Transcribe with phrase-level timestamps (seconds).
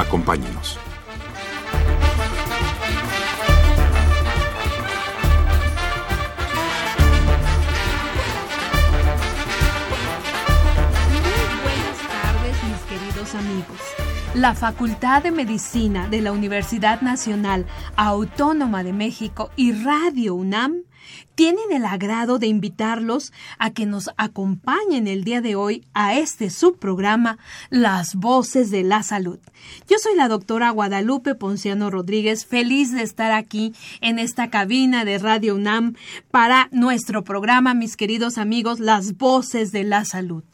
[0.00, 0.78] Acompáñenos.
[13.34, 13.78] amigos.
[14.34, 20.82] La Facultad de Medicina de la Universidad Nacional Autónoma de México y Radio UNAM
[21.40, 26.50] tienen el agrado de invitarlos a que nos acompañen el día de hoy a este
[26.50, 27.38] subprograma
[27.70, 29.38] Las Voces de la Salud.
[29.88, 35.16] Yo soy la doctora Guadalupe Ponciano Rodríguez, feliz de estar aquí en esta cabina de
[35.16, 35.94] Radio UNAM
[36.30, 40.44] para nuestro programa, mis queridos amigos, Las Voces de la Salud.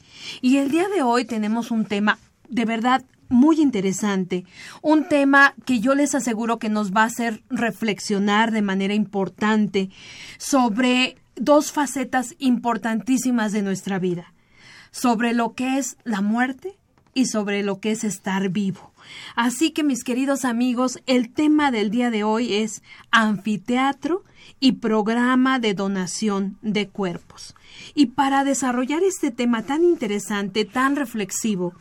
[0.41, 4.45] Y el día de hoy tenemos un tema de verdad muy interesante,
[4.83, 9.91] un tema que yo les aseguro que nos va a hacer reflexionar de manera importante
[10.39, 14.33] sobre dos facetas importantísimas de nuestra vida,
[14.91, 16.79] sobre lo que es la muerte
[17.15, 18.93] y sobre lo que es estar vivo.
[19.35, 24.25] Así que mis queridos amigos, el tema del día de hoy es anfiteatro
[24.61, 27.55] y programa de donación de cuerpos.
[27.95, 31.75] Y para desarrollar este tema tan interesante, tan reflexivo,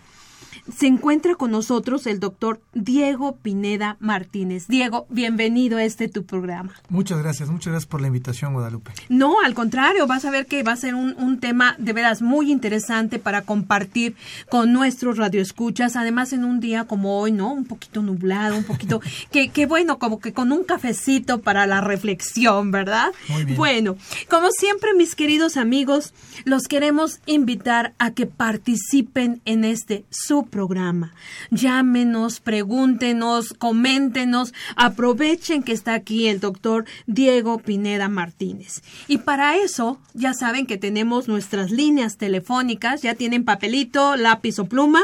[0.73, 4.67] se encuentra con nosotros el doctor Diego Pineda Martínez.
[4.67, 6.73] Diego, bienvenido a este tu programa.
[6.89, 8.91] Muchas gracias, muchas gracias por la invitación, Guadalupe.
[9.09, 12.21] No, al contrario, vas a ver que va a ser un, un tema de veras
[12.21, 14.15] muy interesante para compartir
[14.49, 17.51] con nuestros radioescuchas, además en un día como hoy, ¿no?
[17.53, 21.81] Un poquito nublado, un poquito, que, que bueno, como que con un cafecito para la
[21.81, 23.11] reflexión, ¿verdad?
[23.29, 23.57] Muy bien.
[23.57, 23.97] Bueno,
[24.29, 26.13] como siempre, mis queridos amigos,
[26.43, 31.13] los queremos invitar a que participen en este su programa.
[31.51, 38.81] Llámenos, pregúntenos, coméntenos, aprovechen que está aquí el doctor Diego Pineda Martínez.
[39.09, 44.65] Y para eso, ya saben que tenemos nuestras líneas telefónicas, ya tienen papelito, lápiz o
[44.65, 45.01] pluma.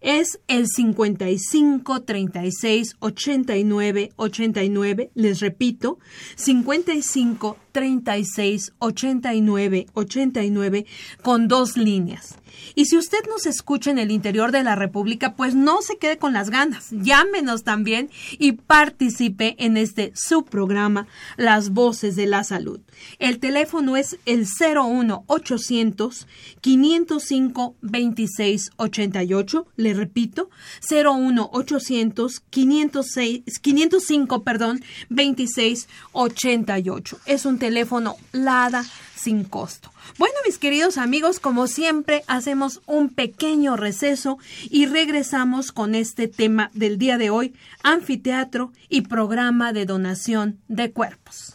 [0.00, 5.10] Es el 55 36 89 89.
[5.14, 5.98] Les repito,
[6.36, 10.86] 55 36 89 89
[11.22, 12.36] con dos líneas.
[12.74, 16.18] Y si usted nos escucha en el interior de la República, pues no se quede
[16.18, 16.88] con las ganas.
[16.90, 21.06] Llámenos también y participe en este subprograma
[21.36, 22.80] Las Voces de la Salud.
[23.18, 26.26] El teléfono es el 01 800
[26.60, 29.66] 505 26 88.
[29.76, 30.50] Le repito,
[30.90, 37.18] 01 800 506, 505, perdón, 26 88.
[37.26, 38.84] Es un teléfono LADA
[39.16, 39.90] sin costo.
[40.18, 44.38] Bueno, mis queridos amigos, como siempre, hacemos un pequeño receso
[44.70, 50.92] y regresamos con este tema del día de hoy, anfiteatro y programa de donación de
[50.92, 51.54] cuerpos.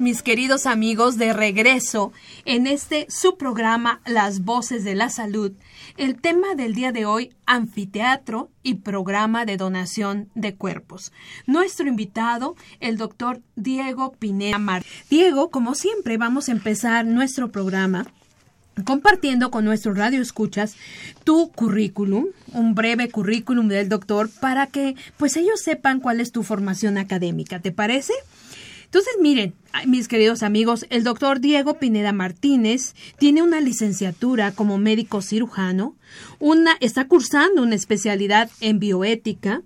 [0.00, 2.12] Mis queridos amigos, de regreso
[2.44, 5.52] en este su programa Las Voces de la Salud.
[5.96, 11.10] El tema del día de hoy, anfiteatro y programa de donación de cuerpos.
[11.46, 14.84] Nuestro invitado, el doctor Diego Pineda Mar.
[15.10, 18.06] Diego, como siempre, vamos a empezar nuestro programa
[18.84, 20.76] compartiendo con nuestros radioescuchas
[21.24, 26.44] tu currículum, un breve currículum del doctor para que pues ellos sepan cuál es tu
[26.44, 27.58] formación académica.
[27.58, 28.12] ¿Te parece?
[28.86, 29.54] Entonces, miren,
[29.86, 35.94] mis queridos amigos, el doctor Diego Pineda Martínez tiene una licenciatura como médico cirujano,
[36.38, 39.62] una, está cursando una especialidad en bioética,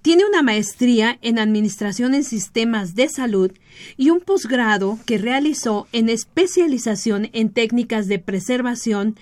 [0.00, 3.52] tiene una maestría en Administración en Sistemas de Salud
[3.96, 9.16] y un posgrado que realizó en especialización en técnicas de preservación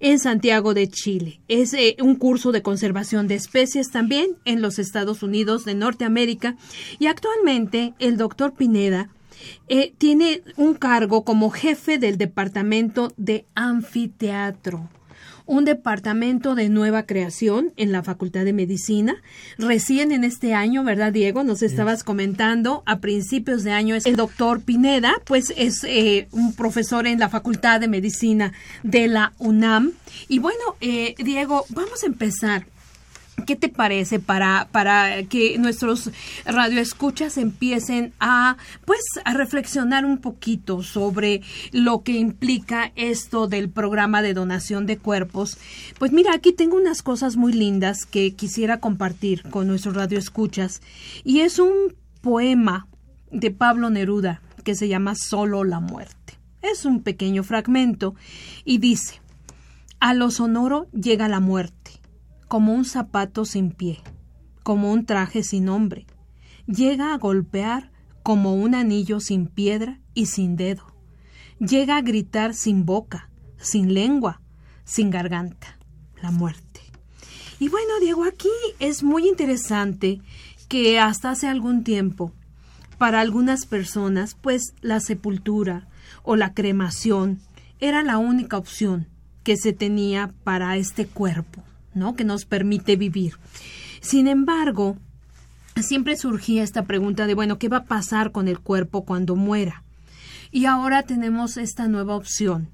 [0.00, 1.40] en Santiago de Chile.
[1.48, 6.56] Es eh, un curso de conservación de especies también en los Estados Unidos de Norteamérica
[6.98, 9.10] y actualmente el doctor Pineda
[9.68, 14.88] eh, tiene un cargo como jefe del departamento de anfiteatro
[15.46, 19.16] un departamento de nueva creación en la Facultad de Medicina.
[19.58, 21.44] Recién en este año, ¿verdad, Diego?
[21.44, 26.54] Nos estabas comentando, a principios de año, es el doctor Pineda, pues es eh, un
[26.54, 28.52] profesor en la Facultad de Medicina
[28.82, 29.92] de la UNAM.
[30.28, 32.66] Y bueno, eh, Diego, vamos a empezar
[33.44, 36.10] ¿Qué te parece para, para que nuestros
[36.46, 38.56] radioescuchas empiecen a,
[38.86, 44.96] pues, a reflexionar un poquito sobre lo que implica esto del programa de donación de
[44.96, 45.58] cuerpos?
[45.98, 50.80] Pues mira, aquí tengo unas cosas muy lindas que quisiera compartir con nuestros radioescuchas.
[51.22, 52.88] Y es un poema
[53.30, 56.38] de Pablo Neruda que se llama Solo la muerte.
[56.62, 58.14] Es un pequeño fragmento
[58.64, 59.20] y dice,
[60.00, 61.75] a lo sonoro llega la muerte
[62.48, 64.00] como un zapato sin pie,
[64.62, 66.06] como un traje sin nombre.
[66.66, 67.90] Llega a golpear
[68.22, 70.84] como un anillo sin piedra y sin dedo.
[71.58, 74.40] Llega a gritar sin boca, sin lengua,
[74.84, 75.78] sin garganta.
[76.22, 76.80] La muerte.
[77.58, 78.48] Y bueno, Diego, aquí
[78.78, 80.20] es muy interesante
[80.68, 82.32] que hasta hace algún tiempo,
[82.98, 85.86] para algunas personas, pues la sepultura
[86.22, 87.40] o la cremación
[87.78, 89.06] era la única opción
[89.42, 91.62] que se tenía para este cuerpo.
[92.14, 93.34] Que nos permite vivir.
[94.00, 94.96] Sin embargo,
[95.82, 99.82] siempre surgía esta pregunta de, bueno, ¿qué va a pasar con el cuerpo cuando muera?
[100.52, 102.68] Y ahora tenemos esta nueva opción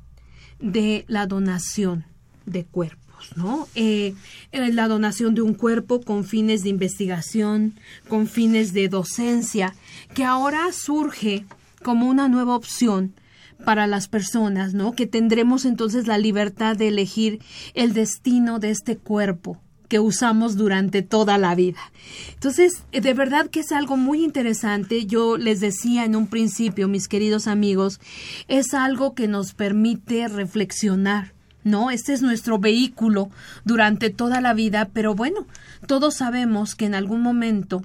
[0.61, 2.05] de la donación
[2.47, 3.69] de cuerpos, ¿no?
[3.75, 4.15] Eh,
[4.53, 7.75] eh, la donación de un cuerpo con fines de investigación,
[8.09, 9.75] con fines de docencia,
[10.15, 11.45] que ahora surge
[11.83, 13.15] como una nueva opción
[13.65, 14.93] para las personas, ¿no?
[14.93, 17.41] Que tendremos entonces la libertad de elegir
[17.75, 19.61] el destino de este cuerpo
[19.93, 21.93] que usamos durante toda la vida.
[22.33, 25.05] Entonces, de verdad que es algo muy interesante.
[25.05, 28.01] Yo les decía en un principio, mis queridos amigos,
[28.49, 31.35] es algo que nos permite reflexionar.
[31.63, 31.91] ¿no?
[31.91, 33.29] Este es nuestro vehículo
[33.67, 35.47] durante toda la vida, pero bueno,
[35.87, 37.83] todos sabemos que en algún momento,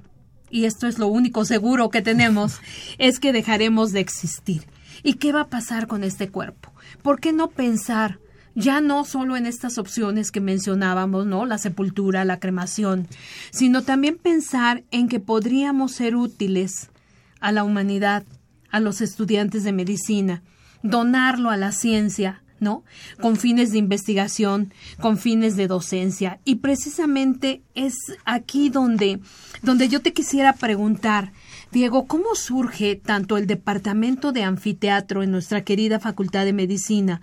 [0.49, 2.61] y esto es lo único seguro que tenemos,
[2.97, 4.63] es que dejaremos de existir.
[5.07, 6.73] ¿Y qué va a pasar con este cuerpo?
[7.01, 8.19] ¿Por qué no pensar
[8.55, 11.45] ya no solo en estas opciones que mencionábamos, ¿no?
[11.45, 13.07] La sepultura, la cremación,
[13.49, 16.89] sino también pensar en que podríamos ser útiles
[17.39, 18.25] a la humanidad,
[18.69, 20.43] a los estudiantes de medicina,
[20.83, 22.83] donarlo a la ciencia, ¿no?
[23.21, 26.41] Con fines de investigación, con fines de docencia.
[26.43, 27.95] Y precisamente es
[28.25, 29.21] aquí donde,
[29.61, 31.31] donde yo te quisiera preguntar,
[31.71, 37.21] Diego, ¿cómo surge tanto el departamento de anfiteatro en nuestra querida Facultad de Medicina?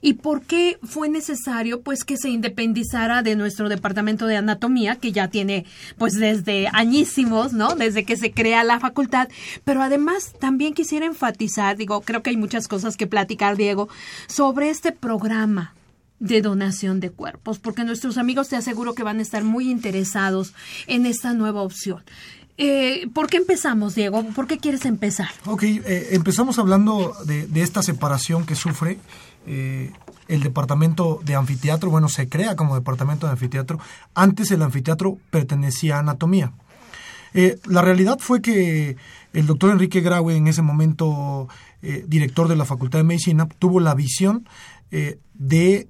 [0.00, 5.10] ¿Y por qué fue necesario pues que se independizara de nuestro departamento de anatomía, que
[5.10, 5.64] ya tiene
[5.96, 7.74] pues desde añísimos, ¿no?
[7.74, 9.28] Desde que se crea la facultad.
[9.64, 13.88] Pero además también quisiera enfatizar, digo, creo que hay muchas cosas que platicar, Diego,
[14.28, 15.74] sobre este programa
[16.20, 20.52] de donación de cuerpos, porque nuestros amigos te aseguro que van a estar muy interesados
[20.86, 22.02] en esta nueva opción.
[22.60, 24.24] Eh, ¿Por qué empezamos, Diego?
[24.34, 25.28] ¿Por qué quieres empezar?
[25.46, 28.98] Ok, eh, empezamos hablando de, esta separación que sufre
[29.46, 29.92] eh,
[30.26, 31.88] el departamento de anfiteatro.
[31.88, 33.78] Bueno, se crea como departamento de anfiteatro.
[34.12, 36.52] Antes el anfiteatro pertenecía a anatomía.
[37.32, 38.96] la realidad fue que
[39.32, 41.48] el doctor Enrique Graue, en ese momento
[41.80, 44.48] director de la Facultad de Medicina, tuvo la visión
[44.90, 45.86] de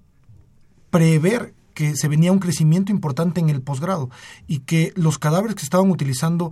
[0.91, 4.11] prever que se venía un crecimiento importante en el posgrado
[4.49, 6.51] y que los cadáveres que estaban utilizando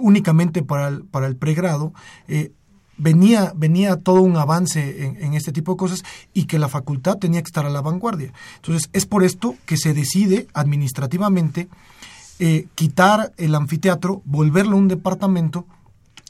[0.00, 1.92] únicamente para el, para el pregrado
[2.26, 2.50] eh,
[2.96, 6.02] venía, venía todo un avance en, este tipo de cosas
[6.34, 8.32] y que la facultad tenía que estar a la vanguardia.
[8.56, 11.68] Entonces, es por esto que se decide administrativamente
[12.40, 15.66] eh, quitar el anfiteatro, volverlo un departamento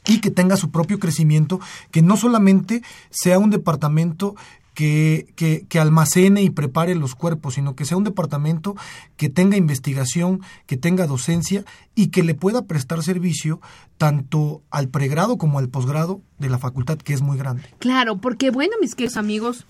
[0.05, 1.59] y que tenga su propio crecimiento,
[1.89, 4.35] que no solamente sea un departamento
[4.79, 8.77] que, que, que, almacene y prepare los cuerpos, sino que sea un departamento
[9.17, 13.59] que tenga investigación, que tenga docencia y que le pueda prestar servicio
[13.97, 17.63] tanto al pregrado como al posgrado de la facultad, que es muy grande.
[17.79, 19.65] Claro, porque bueno, mis queridos amigos,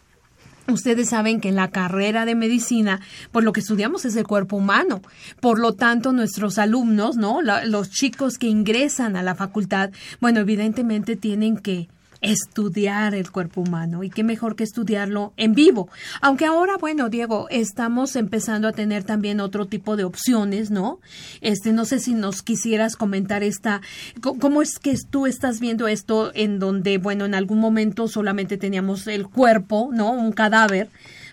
[0.68, 3.02] Ustedes saben que en la carrera de medicina,
[3.32, 5.02] pues lo que estudiamos es el cuerpo humano.
[5.42, 7.42] Por lo tanto, nuestros alumnos, ¿no?
[7.42, 9.90] los chicos que ingresan a la facultad,
[10.22, 11.90] bueno, evidentemente tienen que
[12.22, 15.90] estudiar el cuerpo humano y qué mejor que estudiarlo en vivo.
[16.22, 21.00] Aunque ahora, bueno, Diego, estamos empezando a tener también otro tipo de opciones, ¿no?
[21.42, 23.82] Este, no sé si nos quisieras comentar esta,
[24.22, 29.08] cómo es que tú estás viendo esto en donde, bueno, en algún momento solamente teníamos
[29.08, 30.12] el cuerpo, ¿no?
[30.12, 30.90] Un cadáver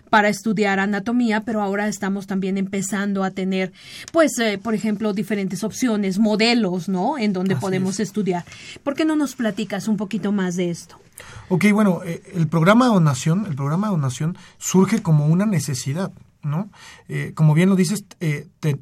[0.09, 3.71] para estudiar anatomía, pero ahora estamos también empezando a tener,
[4.11, 7.17] pues, eh, por ejemplo, diferentes opciones, modelos, ¿no?
[7.17, 8.45] En donde podemos estudiar.
[8.83, 10.99] ¿Por qué no nos platicas un poquito más de esto?
[11.49, 16.11] Ok, bueno, eh, el programa Donación, el programa Donación surge como una necesidad,
[16.43, 16.69] ¿no?
[17.07, 18.05] Eh, como bien lo dices,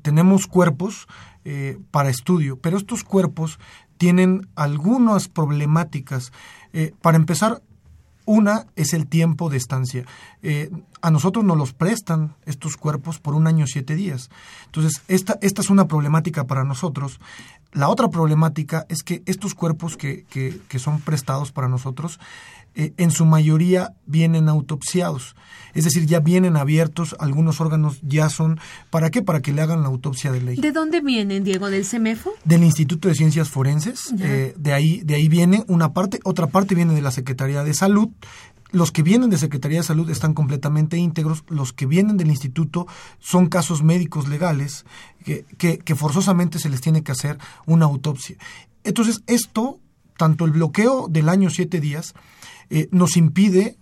[0.02, 1.08] tenemos cuerpos
[1.92, 3.60] para estudio, pero estos cuerpos
[4.00, 6.32] tienen algunas problemáticas.
[7.02, 7.62] para empezar,
[8.26, 10.06] una es el tiempo de estancia.
[10.42, 10.70] Eh,
[11.06, 14.32] a nosotros nos los prestan estos cuerpos por un año siete días.
[14.66, 17.20] Entonces, esta, esta es una problemática para nosotros.
[17.74, 22.20] La otra problemática es que estos cuerpos que, que, que son prestados para nosotros
[22.78, 25.36] eh, en su mayoría vienen autopsiados.
[25.74, 28.60] Es decir, ya vienen abiertos, algunos órganos ya son.
[28.90, 29.22] ¿Para qué?
[29.22, 30.56] Para que le hagan la autopsia de ley.
[30.58, 31.70] ¿De dónde vienen, Diego?
[31.70, 32.34] ¿Del CEMEFO?
[32.44, 34.14] Del Instituto de Ciencias Forenses.
[34.20, 37.74] Eh, de, ahí, de ahí viene una parte, otra parte viene de la Secretaría de
[37.74, 38.10] Salud.
[38.72, 41.44] Los que vienen de Secretaría de Salud están completamente íntegros.
[41.48, 42.88] Los que vienen del instituto
[43.20, 44.86] son casos médicos legales
[45.24, 45.46] que,
[45.80, 48.36] que, forzosamente se les tiene que hacer una autopsia.
[48.84, 49.80] Entonces, esto,
[50.18, 52.14] tanto el bloqueo del año siete días,
[52.70, 53.78] eh, nos impide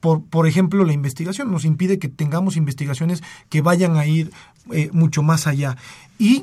[0.00, 4.30] por, por, ejemplo, la investigación, nos impide que tengamos investigaciones que vayan a ir
[4.72, 5.76] eh, mucho más allá.
[6.18, 6.42] Y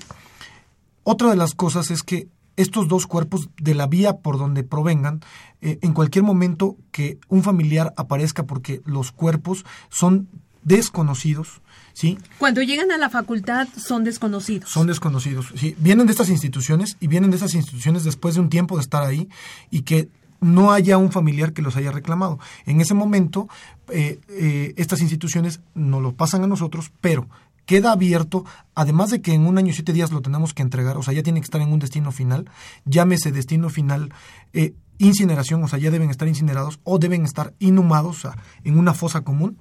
[1.03, 5.21] otra de las cosas es que estos dos cuerpos de la vía por donde provengan,
[5.62, 10.27] eh, en cualquier momento que un familiar aparezca porque los cuerpos son
[10.63, 11.62] desconocidos,
[11.93, 12.17] ¿sí?
[12.39, 14.69] Cuando llegan a la facultad son desconocidos.
[14.69, 15.75] Son desconocidos, sí.
[15.77, 19.03] Vienen de estas instituciones y vienen de estas instituciones después de un tiempo de estar
[19.03, 19.29] ahí
[19.69, 20.09] y que
[20.41, 22.39] no haya un familiar que los haya reclamado.
[22.65, 23.47] En ese momento,
[23.89, 27.27] eh, eh, estas instituciones nos lo pasan a nosotros, pero
[27.65, 30.98] queda abierto, además de que en un año y siete días lo tenemos que entregar,
[30.98, 32.50] o sea, ya tiene que estar en un destino final,
[32.86, 34.13] llámese destino final,
[34.53, 38.77] eh, incineración, o sea, ya deben estar incinerados o deben estar inhumados, o sea, en
[38.77, 39.57] una fosa común.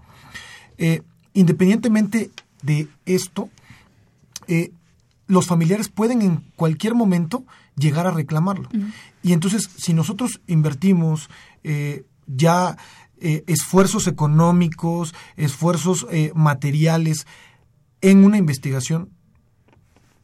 [1.34, 2.30] independientemente
[2.62, 3.48] de esto,
[5.26, 7.44] los familiares pueden en cualquier momento
[7.76, 8.68] llegar a reclamarlo.
[9.22, 11.28] Y entonces, si nosotros invertimos
[11.62, 12.76] eh, ya
[13.20, 17.26] eh, esfuerzos económicos, esfuerzos eh, materiales
[18.04, 19.10] en una investigación,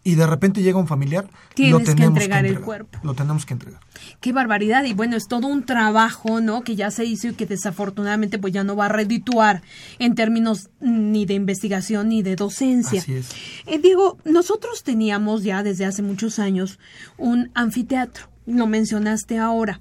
[0.02, 2.99] y de repente llega un familiar, Tienes lo tenemos que entregar, el cuerpo.
[3.02, 3.80] Lo tenemos que entregar.
[4.20, 4.84] Qué barbaridad.
[4.84, 6.62] Y bueno, es todo un trabajo, ¿no?
[6.62, 9.62] Que ya se hizo y que desafortunadamente pues ya no va a redituar
[9.99, 13.00] en términos ni de investigación ni de docencia.
[13.00, 13.30] Así es.
[13.66, 16.78] Eh, Diego, nosotros teníamos ya desde hace muchos años
[17.18, 18.28] un anfiteatro.
[18.46, 19.80] Lo mencionaste ahora.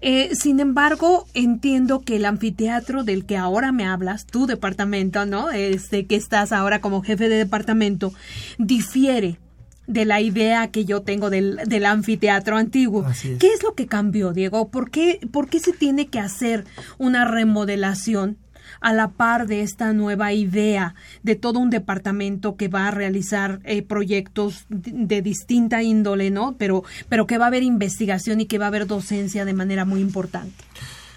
[0.00, 5.50] Eh, sin embargo, entiendo que el anfiteatro del que ahora me hablas, tu departamento, ¿no?
[5.50, 8.12] Este que estás ahora como jefe de departamento,
[8.58, 9.38] difiere
[9.86, 13.06] de la idea que yo tengo del, del anfiteatro antiguo.
[13.38, 14.70] ¿Qué es lo que cambió, Diego?
[14.70, 16.64] ¿Por qué, ¿Por qué se tiene que hacer
[16.98, 18.38] una remodelación
[18.84, 23.60] a la par de esta nueva idea de todo un departamento que va a realizar
[23.64, 26.54] eh, proyectos de, distinta índole, ¿no?
[26.58, 29.86] Pero, pero que va a haber investigación y que va a haber docencia de manera
[29.86, 30.62] muy importante.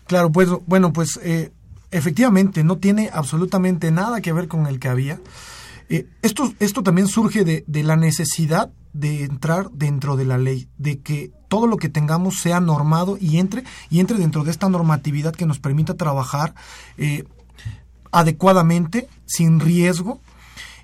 [0.06, 1.52] Claro, pues bueno, pues eh,
[1.92, 5.20] efectivamente no tiene absolutamente nada que ver con el que había.
[5.90, 10.70] Eh, esto, esto también surge de, de, la necesidad de entrar dentro de la ley,
[10.78, 14.70] de que todo lo que tengamos sea normado y entre, y entre dentro de esta
[14.70, 16.56] normatividad que nos permita trabajar
[18.12, 20.20] adecuadamente, sin riesgo.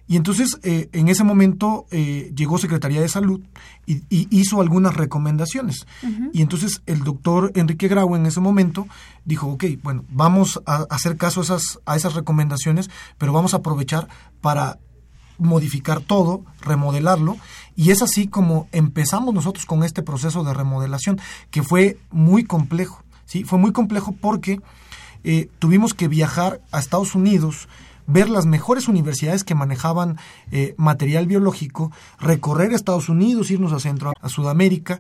[0.07, 3.41] Y entonces, eh, en ese momento, llegó Secretaría de Salud
[3.85, 5.85] y, hizo algunas recomendaciones.
[6.33, 8.87] Y entonces el doctor Enrique Grau en ese momento
[9.25, 13.57] dijo, ok, bueno, vamos a hacer caso a esas, a esas recomendaciones, pero vamos a
[13.57, 14.07] aprovechar
[14.41, 14.79] para
[15.37, 17.37] modificar todo, remodelarlo,
[17.75, 23.03] y es así como empezamos nosotros con este proceso de remodelación, que fue muy complejo,
[23.25, 23.43] ¿sí?
[23.43, 24.61] Fue muy complejo porque
[25.23, 27.67] eh, tuvimos que viajar a Estados Unidos,
[28.07, 30.17] ver las mejores universidades que manejaban
[30.51, 34.99] eh, material biológico, recorrer Estados Unidos, irnos a Centro, a Sudamérica,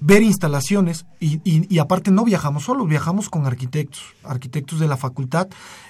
[0.00, 5.48] ver instalaciones y, y, aparte no viajamos solos, viajamos con arquitectos, arquitectos de la facultad.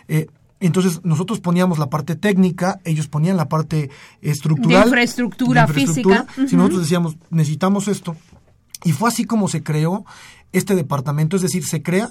[0.09, 0.27] Eh,
[0.61, 3.91] entonces nosotros poníamos la parte técnica, ellos ponían la parte
[4.23, 4.83] estructural.
[4.83, 6.27] De infraestructura, física.
[6.49, 8.17] Si nosotros decíamos, necesitamos esto.
[8.85, 10.05] Y fue así como se creó
[10.53, 12.11] este departamento, es decir, se crea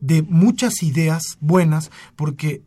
[0.00, 2.62] de muchas ideas buenas, porque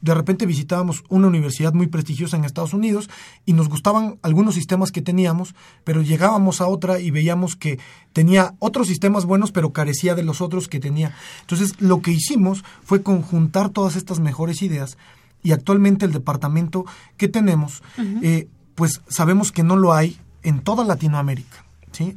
[0.00, 3.10] de repente visitábamos una universidad muy prestigiosa en Estados Unidos
[3.44, 7.78] y nos gustaban algunos sistemas que teníamos, pero llegábamos a otra y veíamos que
[8.12, 11.14] tenía otros sistemas buenos, pero carecía de los otros que tenía.
[11.40, 14.96] Entonces, lo que hicimos fue conjuntar todas estas mejores ideas
[15.42, 16.84] y actualmente el departamento
[17.16, 17.82] que tenemos,
[18.22, 21.67] eh, pues sabemos que no lo hay en toda Latinoamérica.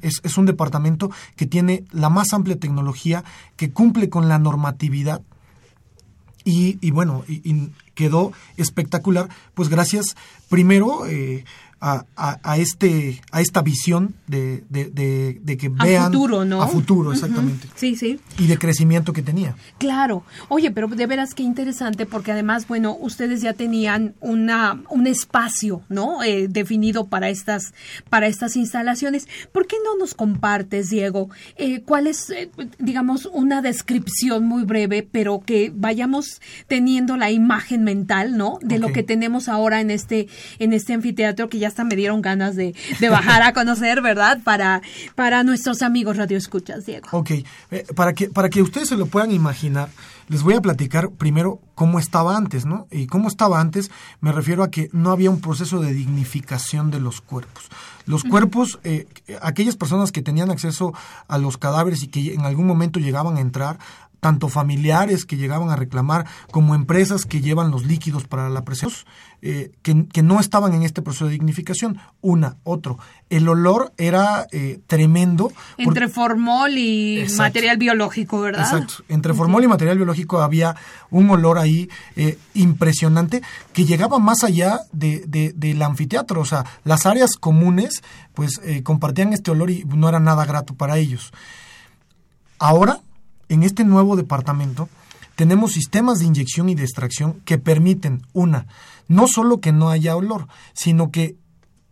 [0.02, 3.24] Es, es, un departamento que tiene la más amplia tecnología,
[3.56, 5.22] que cumple con la normatividad
[6.44, 10.16] y, y bueno, y, quedó espectacular, pues gracias
[10.50, 11.44] primero eh,
[11.82, 16.04] a, a, este, a esta visión de, de, que vean...
[16.04, 16.62] A futuro, ¿no?
[16.62, 17.68] A futuro, exactamente.
[17.74, 18.20] Sí, sí.
[18.38, 19.56] Y de crecimiento que tenía.
[19.80, 20.24] Claro.
[20.48, 25.82] Oye, pero de veras qué interesante, porque además, bueno, ustedes ya tenían una, un espacio,
[25.90, 26.22] ¿no?
[26.24, 27.74] Eh, definido para estas,
[28.10, 29.28] para estas instalaciones.
[29.52, 35.08] ¿Por qué no nos compartes, Diego, eh, cuál es, eh, digamos, una descripción muy breve,
[35.12, 38.60] pero que vayamos teniendo la imagen mental, ¿no?
[38.62, 40.28] De lo que tenemos ahora en este,
[40.60, 42.76] en este anfiteatro que ya hasta me dieron ganas de,
[43.10, 44.40] bajar a conocer, ¿verdad?
[44.44, 44.82] Para,
[45.16, 47.08] para nuestros amigos Radio Escuchas, Diego.
[47.12, 49.90] Ok, eh, para, que, para que ustedes se lo puedan imaginar,
[50.28, 52.88] les voy a platicar primero cómo estaba antes, ¿no?
[52.92, 57.00] Y cómo estaba antes me refiero a que no había un proceso de dignificación de
[57.00, 57.70] los cuerpos.
[58.06, 59.08] Los cuerpos, eh,
[59.42, 60.94] aquellas personas que tenían acceso
[61.28, 63.80] a los cadáveres y que en algún momento llegaban a entrar,
[64.22, 68.92] tanto familiares que llegaban a reclamar como empresas que llevan los líquidos para la presión,
[69.42, 71.98] eh, que, no estaban en este proceso de dignificación.
[72.22, 73.00] Una, otro.
[73.32, 75.52] El olor era eh, tremendo.
[75.80, 78.62] Entre formol y material biológico, ¿verdad?
[78.62, 79.04] Exacto.
[79.10, 80.76] Entre formol y material biológico había
[81.10, 83.42] un olor ahí eh, impresionante
[83.74, 85.24] que llegaba más allá de,
[85.56, 86.42] del anfiteatro.
[86.42, 88.04] O sea, las áreas comunes
[88.36, 91.34] pues compartían este olor y no era nada grato para ellos.
[92.60, 93.02] Ahora
[93.52, 94.88] en este nuevo departamento
[95.36, 98.68] tenemos sistemas de inyección y de extracción que permiten, una,
[99.08, 101.36] no solo que no haya olor, sino que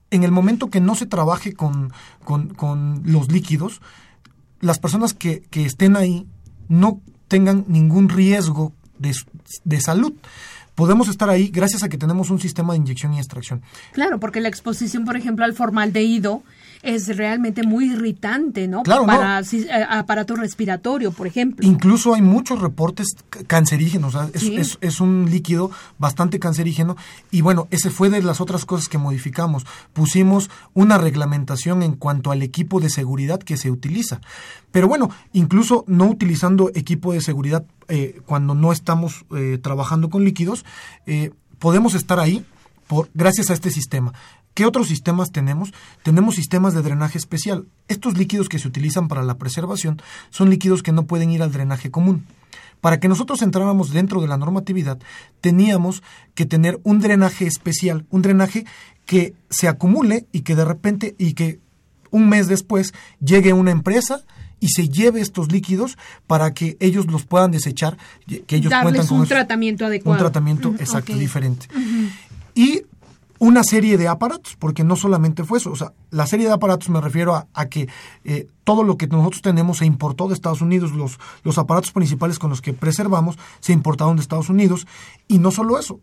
[0.10, 1.92] en el momento que no se trabaje con,
[2.24, 3.82] con, los líquidos,
[4.62, 6.28] las personas que, que, estén ahí
[6.68, 9.14] no tengan ningún riesgo de,
[9.64, 10.14] de salud
[10.80, 13.62] podemos estar ahí gracias a que tenemos un sistema de inyección y extracción.
[13.92, 16.42] Claro, porque la exposición, por ejemplo, al formaldehído
[16.82, 18.84] es realmente muy irritante, ¿no?
[18.84, 21.68] Claro, Para eh, aparato respiratorio, por ejemplo.
[21.68, 23.08] Incluso hay muchos reportes
[23.48, 26.96] cancerígenos, es, es, un líquido bastante cancerígeno
[27.32, 29.66] y bueno, ese fue de las otras cosas que modificamos.
[29.94, 34.22] Pusimos una reglamentación en cuanto al equipo de seguridad que se utiliza.
[34.72, 40.24] Pero bueno, incluso no utilizando equipo de seguridad eh, cuando no estamos eh, trabajando con
[40.24, 40.64] líquidos,
[41.58, 42.46] podemos estar ahí
[42.88, 44.14] por, gracias a este sistema.
[44.60, 45.72] ¿Qué otros sistemas tenemos?
[46.04, 47.68] Tenemos sistemas de drenaje especial.
[47.88, 51.54] Estos líquidos que se utilizan para la preservación son líquidos que no pueden ir al
[51.54, 52.26] drenaje común.
[52.82, 55.00] Para que nosotros entráramos dentro de la normatividad,
[55.40, 56.04] teníamos
[56.36, 58.66] que tener un drenaje especial, un drenaje
[59.06, 61.62] que se acumule y que de repente y que
[62.12, 64.26] un mes después llegue una empresa
[64.60, 69.22] y se lleve estos líquidos para que ellos los puedan desechar, que ellos Darles con
[69.22, 70.18] un tratamiento adecuado.
[70.18, 71.68] Un tratamiento exacto, diferente.
[72.56, 72.84] Y
[73.40, 76.90] una serie de aparatos, porque no solamente fue eso, o sea, la serie de aparatos
[76.90, 77.88] me refiero a, que
[78.26, 82.38] eh, todo lo que nosotros tenemos se importó de Estados Unidos, los, los aparatos principales
[82.38, 84.86] con los que preservamos se importaron de Estados Unidos,
[85.28, 86.02] y no solo eso,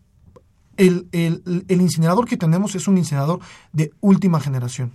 [0.79, 3.41] el, el, el incinerador que tenemos es un incinerador
[3.73, 4.93] de última generación.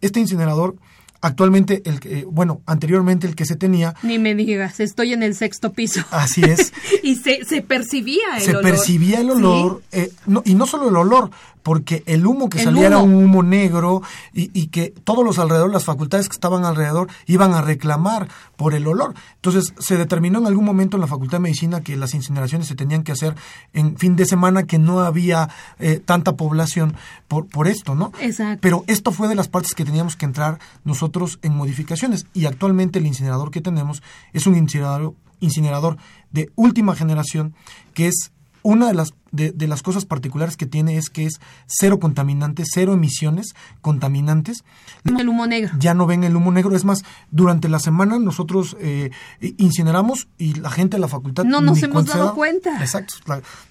[0.00, 0.76] Este incinerador
[1.24, 3.94] Actualmente, el que, bueno, anteriormente el que se tenía...
[4.02, 6.00] Ni me digas, estoy en el sexto piso.
[6.10, 6.72] Así es.
[7.04, 8.64] y se, se, percibía el se olor.
[8.64, 11.30] Se percibía el olor, eh, no, y no solo el olor,
[11.62, 15.70] porque el humo que salía era un humo negro y, y, que todos los alrededor,
[15.70, 19.14] las facultades que estaban alrededor, iban a reclamar por el olor.
[19.36, 22.74] Entonces se determinó en algún momento en la Facultad de Medicina que las incineraciones se
[22.74, 23.34] tenían que hacer
[23.72, 25.48] en fin de semana, que no había
[25.78, 26.94] eh, tanta población
[27.28, 28.12] por, por esto, ¿no?
[28.20, 28.60] Exacto.
[28.60, 32.98] Pero esto fue de las partes que teníamos que entrar nosotros en modificaciones y actualmente
[32.98, 35.96] el incinerador que tenemos es un incinerador, incinerador
[36.30, 37.54] de última generación
[37.94, 41.98] que es una de las, de, las cosas particulares que tiene es que es cero
[41.98, 44.64] contaminante, cero emisiones contaminantes.
[45.04, 45.72] El humo negro.
[45.78, 46.74] Ya no ven el humo negro.
[46.76, 49.10] Es más, durante la semana nosotros eh,
[49.58, 51.44] incineramos y la gente de la facultad...
[51.44, 52.80] No nos hemos dado cuenta.
[52.80, 53.14] Exacto.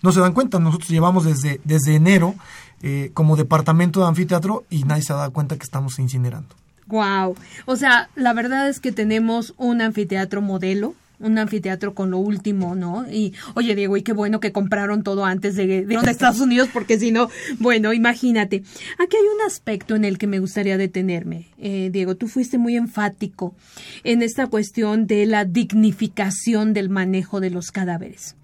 [0.01, 0.59] no se dan cuenta.
[0.59, 2.35] Nosotros llevamos desde, desde enero
[2.81, 6.55] eh, como departamento de anfiteatro y nadie se ha dado cuenta que estamos incinerando.
[6.87, 7.35] Wow.
[7.65, 12.75] O sea, la verdad es que tenemos un anfiteatro modelo un anfiteatro con lo último,
[12.75, 13.05] ¿no?
[13.09, 16.99] Y, oye, Diego, y qué bueno que compraron todo antes de, de, Estados Unidos, porque
[16.99, 17.29] si no,
[17.59, 18.63] bueno, imagínate.
[18.99, 21.47] Aquí hay un aspecto en el que me gustaría detenerme.
[21.57, 23.55] Eh, Diego, tú fuiste muy enfático
[24.03, 28.35] en esta cuestión de la dignificación del manejo de los cadáveres.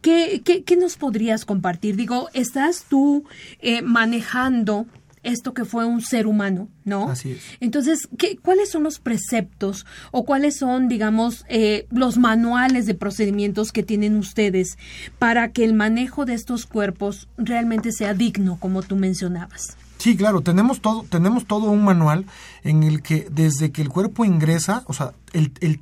[0.00, 1.94] ¿Qué, qué, qué nos podrías compartir?
[1.94, 3.24] Digo, ¿estás tú
[3.60, 4.86] eh, manejando
[5.22, 7.08] esto que fue un ser humano, ¿no?
[7.08, 7.42] Así es.
[7.60, 13.72] Entonces, ¿qué, ¿cuáles son los preceptos o cuáles son, digamos, eh, los manuales de procedimientos
[13.72, 14.76] que tienen ustedes
[15.18, 19.76] para que el manejo de estos cuerpos realmente sea digno, como tú mencionabas?
[19.98, 22.26] Sí, claro, tenemos todo, tenemos todo un manual
[22.64, 25.80] en el que desde que el cuerpo ingresa, o sea, el, el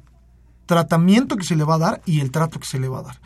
[0.67, 3.03] tratamiento que se le va a dar y el trato que se le va a
[3.03, 3.21] dar.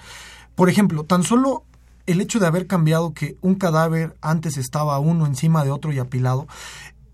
[0.55, 1.65] Por ejemplo, tan solo
[2.07, 5.99] el hecho de haber cambiado que un cadáver antes estaba uno encima de otro y
[5.99, 6.47] apilado,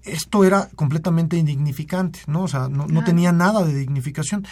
[0.02, 2.42] esto era completamente indignificante, ¿no?
[2.42, 4.46] O sea, no, no tenía nada de dignificación.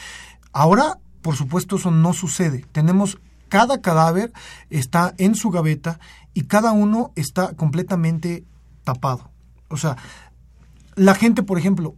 [0.53, 2.65] Ahora, por supuesto, eso no sucede.
[2.73, 4.33] Tenemos cada cadáver
[4.71, 5.99] está en su gaveta
[6.35, 8.45] y cada uno está completamente
[8.85, 9.31] tapado.
[9.69, 9.97] O sea,
[10.95, 11.95] la gente, por ejemplo,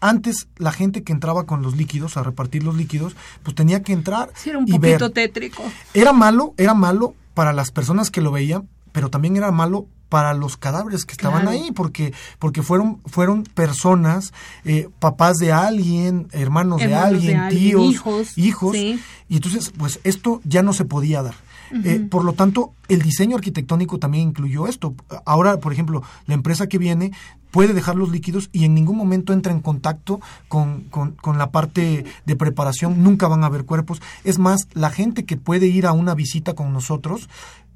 [0.00, 3.92] antes la gente que entraba con los líquidos a repartir los líquidos, pues tenía que
[3.92, 5.12] entrar sí, era un y poquito ver.
[5.12, 5.62] tétrico.
[5.94, 10.32] Era malo, era malo para las personas que lo veían, pero también era malo para
[10.34, 11.58] los cadáveres que estaban Claro.
[11.58, 14.32] ahí, porque, porque fueron, fueron personas,
[14.64, 19.00] eh, papás de alguien, hermanos, de, Hermanos de alguien, alguien, tíos, hijos, hijos, sí.
[19.28, 21.34] y entonces, pues esto ya no se podía dar.
[21.82, 24.94] Eh, por lo tanto, el diseño arquitectónico también incluyó esto.
[25.26, 27.10] Ahora, por ejemplo, la empresa que viene
[27.50, 31.50] puede dejar los líquidos y en ningún momento entra en contacto con, con- con la
[31.50, 34.00] parte de preparación, nunca van a haber cuerpos.
[34.24, 37.28] Es más, la gente que puede ir a una visita con nosotros,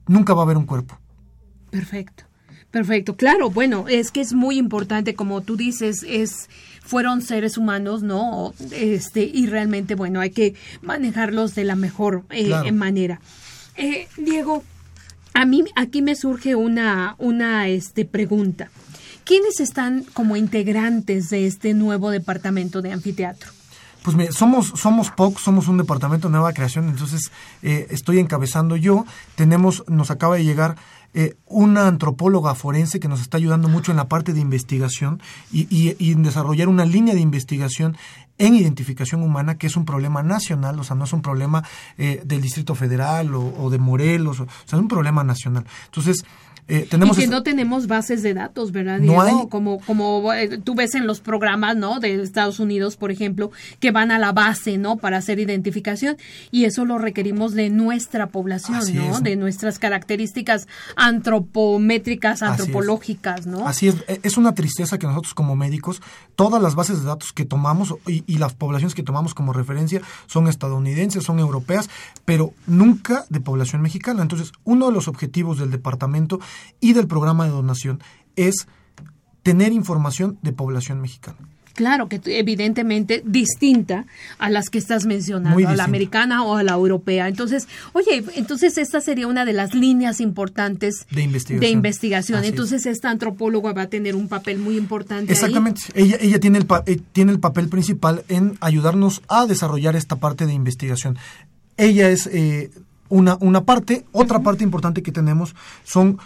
[0.06, 0.98] nunca va a ver un cuerpo.
[1.70, 2.24] Perfecto.
[2.70, 6.50] Perfecto, claro, bueno, es que es muy importante, como tú dices, es
[6.82, 8.52] fueron seres humanos, ¿no?
[8.72, 12.72] Este, y realmente, bueno, hay que manejarlos de la mejor eh, Claro.
[12.74, 13.20] manera.
[13.78, 14.62] Eh, Diego,
[15.34, 18.70] a mí aquí me surge una, una este, pregunta.
[19.24, 23.50] ¿Quiénes están como integrantes de este nuevo departamento de anfiteatro?
[24.02, 27.30] Pues somos, somos POC, somos un departamento de nueva creación, entonces
[27.62, 29.04] eh, estoy encabezando yo.
[29.34, 30.76] Tenemos, nos acaba de llegar
[31.14, 35.20] eh, una antropóloga forense que nos está ayudando mucho en la parte de investigación
[35.52, 37.96] y, y- y en desarrollar una línea de investigación
[38.38, 41.64] en identificación humana, que es un problema nacional, o sea, no es un problema
[41.96, 45.64] eh, del Distrito Federal o, de Morelos, o sea, es un problema nacional.
[45.87, 46.24] Entonces,
[46.68, 47.16] eh, tenemos...
[47.18, 49.35] y que no tenemos bases de datos, ¿verdad, No hay.
[49.48, 51.98] Como, como eh, tú ves en los programas, ¿no?
[52.00, 53.50] De Estados Unidos, por ejemplo,
[53.81, 54.96] que van a la base, ¿no?
[54.96, 56.16] Para hacer identificación.
[56.50, 59.16] Y eso lo requerimos de nuestra población, Así ¿no?
[59.16, 59.22] es.
[59.22, 62.61] De nuestras características antropométricas, Así es.
[62.61, 63.66] antropológicas, ¿no?
[63.66, 66.02] Así es, e- es una tristeza que nosotros como médicos,
[66.37, 70.02] todas las bases de datos que tomamos y, y las poblaciones que tomamos como referencia
[70.26, 71.88] son estadounidenses, son europeas,
[72.24, 74.22] pero nunca de población mexicana.
[74.22, 76.40] Entonces, uno de los objetivos del departamento
[76.81, 78.01] y del programa de donación
[78.37, 78.66] es
[79.42, 81.38] tener información de población mexicana.
[81.75, 84.05] Claro, que evidentemente distinta
[84.38, 87.29] a las que estás mencionando, a la americana o a la europea.
[87.29, 91.61] Entonces, oye, entonces esta sería una de las líneas importantes De investigación.
[91.61, 92.42] de investigación.
[92.42, 92.51] Es.
[92.51, 95.31] Entonces, esta antropóloga va a tener un papel muy importante.
[95.31, 95.37] ahí.
[95.37, 95.83] Exactamente.
[95.94, 100.16] Ella, ella tiene, el pa- eh, tiene el papel principal en ayudarnos a desarrollar esta
[100.16, 101.16] parte de investigación.
[101.77, 102.73] Ella es eh,
[103.09, 104.05] una, una parte.
[104.11, 106.18] Otra parte importante que tenemos son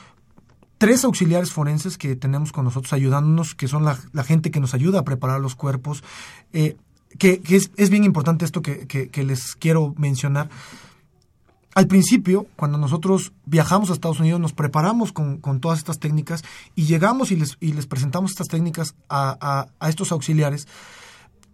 [0.82, 4.98] tres auxiliares forenses que tenemos con nosotros ayudándonos, que son la, gente que nos ayuda
[4.98, 6.02] a preparar los cuerpos.
[6.52, 6.76] eh,
[7.18, 10.48] que es, es bien importante esto que, que- les quiero mencionar.
[11.74, 16.42] Al principio, cuando nosotros viajamos a Estados Unidos, nos preparamos con, con todas estas técnicas
[16.74, 20.66] y llegamos y les, y les presentamos estas técnicas a- a estos auxiliares,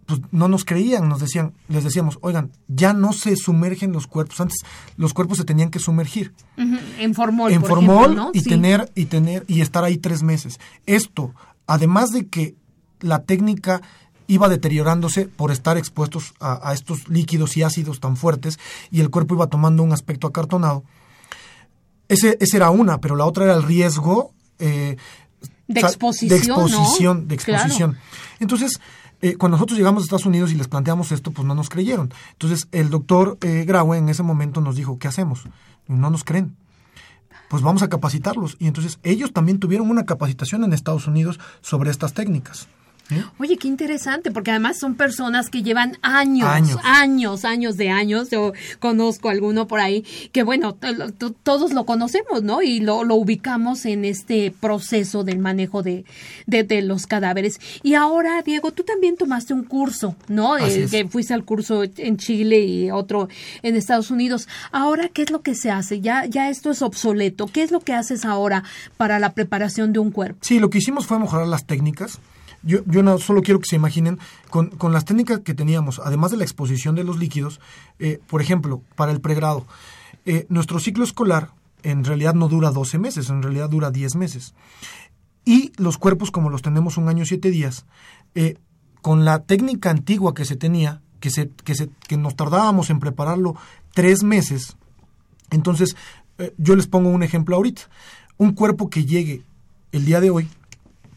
[0.09, 4.41] pues no nos creían, nos decían, les decíamos, oigan, ya no se sumergen los cuerpos,
[4.41, 4.57] antes
[4.97, 8.31] los cuerpos se tenían que sumergir En formol, en por formol ejemplo, ¿no?
[8.33, 8.49] y Sí.
[8.49, 10.59] tener y tener y estar ahí tres meses.
[10.87, 11.35] Esto,
[11.67, 12.55] además de que
[13.01, 13.83] la técnica
[14.25, 18.57] iba deteriorándose por estar expuestos a, a estos líquidos y ácidos tan fuertes
[18.89, 20.83] y el cuerpo iba tomando un aspecto acartonado.
[22.07, 24.97] Ese, esa era una, pero la otra era el riesgo eh,
[25.67, 27.25] De exposición, de exposición, ¿no?
[27.27, 27.97] de exposición.
[28.39, 28.79] Entonces,
[29.21, 32.13] eh, cuando nosotros llegamos a Estados Unidos y les planteamos esto, pues no nos creyeron.
[32.31, 35.43] Entonces, el doctor eh, Graue en ese momento nos dijo, ¿qué hacemos?
[35.87, 36.55] No nos creen.
[37.49, 38.55] Pues vamos a capacitarlos.
[38.59, 42.67] Y entonces ellos también tuvieron una capacitación en Estados Unidos sobre estas técnicas.
[43.39, 46.47] Oye, qué interesante, porque además son personas que llevan años,
[46.83, 48.29] años, años, de años.
[48.29, 50.77] Yo conozco alguno por ahí que, bueno,
[51.43, 52.61] todos lo conocemos, ¿no?
[52.61, 56.05] Y lo, ubicamos en este proceso del manejo de,
[56.45, 57.59] de, los cadáveres.
[57.83, 60.55] Y ahora, Diego, tú también tomaste un curso, ¿no?
[60.57, 63.27] que fuiste al curso en Chile y otro
[63.63, 64.47] en Estados Unidos.
[64.71, 66.01] Ahora, ¿qué es lo que se hace?
[66.01, 67.47] Ya, ya esto es obsoleto.
[67.47, 68.63] ¿Qué es lo que haces ahora
[68.97, 70.39] para la preparación de un cuerpo?
[70.41, 72.19] Sí, lo que hicimos fue mejorar las técnicas
[72.63, 74.19] yo, yo solo quiero que se imaginen,
[74.49, 77.59] con, con, las técnicas que teníamos, además de la exposición de los líquidos,
[77.99, 79.65] eh, por ejemplo, para el pregrado,
[80.25, 81.51] eh, nuestro ciclo escolar
[81.83, 84.53] en realidad no dura 12 meses, en realidad dura 10 meses.
[85.45, 87.85] Y los cuerpos, como los tenemos un año siete días,
[88.35, 88.57] eh,
[89.01, 92.99] con la técnica antigua que se tenía, que, se, que, se, que nos tardábamos en
[92.99, 93.55] prepararlo
[93.93, 94.75] tres meses,
[95.49, 95.95] entonces
[96.57, 97.83] yo les pongo un ejemplo ahorita.
[98.37, 99.43] Un cuerpo que llegue
[99.91, 100.47] el día de hoy,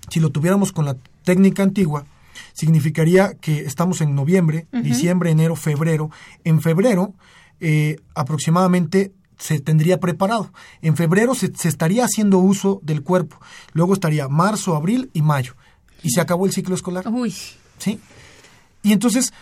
[0.09, 2.05] si lo tuviéramos con la técnica antigua,
[2.53, 6.11] significaría que estamos en noviembre, diciembre, enero, febrero.
[6.45, 7.15] En febrero,
[7.61, 10.53] eh, aproximadamente se tendría preparado.
[10.83, 13.39] En febrero se, estaría haciendo uso del cuerpo.
[13.73, 15.55] Luego estaría marzo, abril y mayo.
[16.03, 17.09] Y se acabó el ciclo escolar.
[17.09, 17.35] Uy.
[17.79, 17.99] ¿Sí?
[18.83, 19.33] Y entonces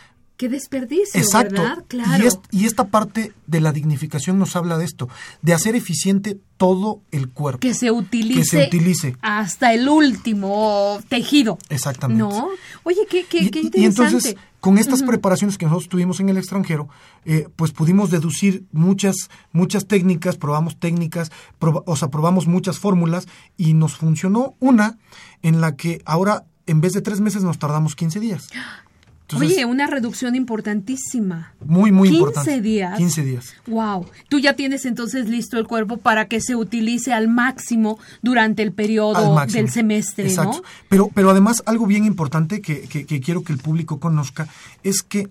[0.41, 1.61] Qué desperdicio, Exacto.
[1.61, 1.85] ¿verdad?
[1.87, 2.25] Claro.
[2.51, 5.07] Y, esta parte de la dignificación nos habla de esto,
[5.43, 7.61] de hacer eficiente todo el cuerpo.
[7.61, 8.41] Que se utilice.
[8.41, 9.17] Que se utilice.
[9.21, 11.59] Hasta el último tejido.
[11.69, 12.23] Exactamente.
[12.23, 12.49] ¿No?
[12.85, 13.81] Oye, qué, qué, interesante.
[13.81, 16.89] Y entonces, con estas preparaciones que nosotros tuvimos en el extranjero,
[17.27, 23.75] eh, pues pudimos deducir muchas, muchas técnicas, probamos técnicas, o sea, probamos muchas fórmulas y
[23.75, 24.97] nos funcionó una
[25.43, 28.49] en la que ahora en vez de tres meses nos tardamos 15 días.
[29.37, 31.55] Oye, una reducción importantísima.
[31.65, 32.51] Muy, muy 15 importante.
[32.51, 32.97] 15 días.
[32.99, 33.55] 15 días.
[33.67, 34.07] Wow.
[34.29, 38.73] Tú ya tienes entonces listo el cuerpo para que se utilice al máximo durante el
[38.73, 40.63] periodo del semestre, Exacto.
[40.89, 44.49] Pero, pero además, algo bien importante que, que, quiero que el público conozca
[44.83, 45.29] es que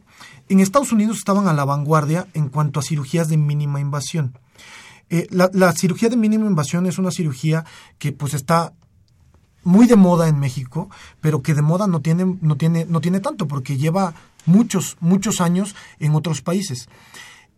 [0.48, 4.38] en Estados Unidos estaban a la vanguardia en cuanto a cirugías de mínima invasión.
[5.10, 7.66] Eh, la, la, cirugía de mínima invasión es una cirugía
[7.98, 8.74] que pues está
[9.64, 10.90] muy de moda en México,
[11.22, 14.14] pero que de moda no tiene, no tiene, no tiene tanto, porque lleva
[14.46, 16.90] muchos, muchos años en otros países.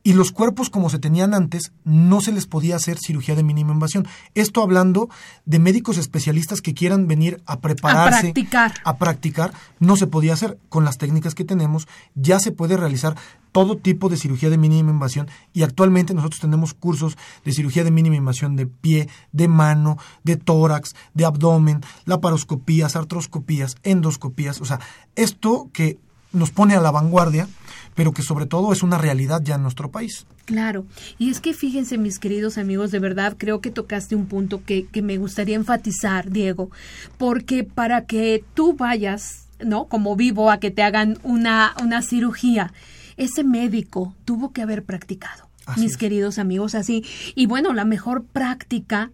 [0.03, 3.73] Y los cuerpos como se tenían antes, no se les podía hacer cirugía de mínima
[3.73, 4.07] invasión.
[4.33, 5.09] Esto hablando
[5.45, 8.73] de médicos especialistas que quieran venir a prepararse, a practicar.
[8.83, 10.57] a practicar, no se podía hacer.
[10.69, 13.15] Con las técnicas que tenemos, ya se puede realizar
[13.51, 17.91] todo tipo de cirugía de mínima invasión y actualmente nosotros tenemos cursos de cirugía de
[17.91, 24.79] mínima invasión de pie, de mano, de tórax, de abdomen, laparoscopías, artroscopías, endoscopías, o sea,
[25.15, 25.99] esto que
[26.31, 27.47] nos pone a la vanguardia,
[27.95, 30.25] pero que sobre todo es una realidad ya en nuestro país.
[30.45, 30.85] Claro,
[31.17, 34.87] y es que fíjense mis queridos amigos, de verdad creo que tocaste un punto que,
[34.87, 36.71] que me gustaría enfatizar, Diego,
[37.17, 39.85] porque para que tú vayas, ¿no?
[39.85, 42.73] Como vivo a que te hagan una, una cirugía,
[43.17, 47.05] ese médico tuvo que haber practicado, mis queridos amigos, así.
[47.35, 49.11] Y bueno, la mejor práctica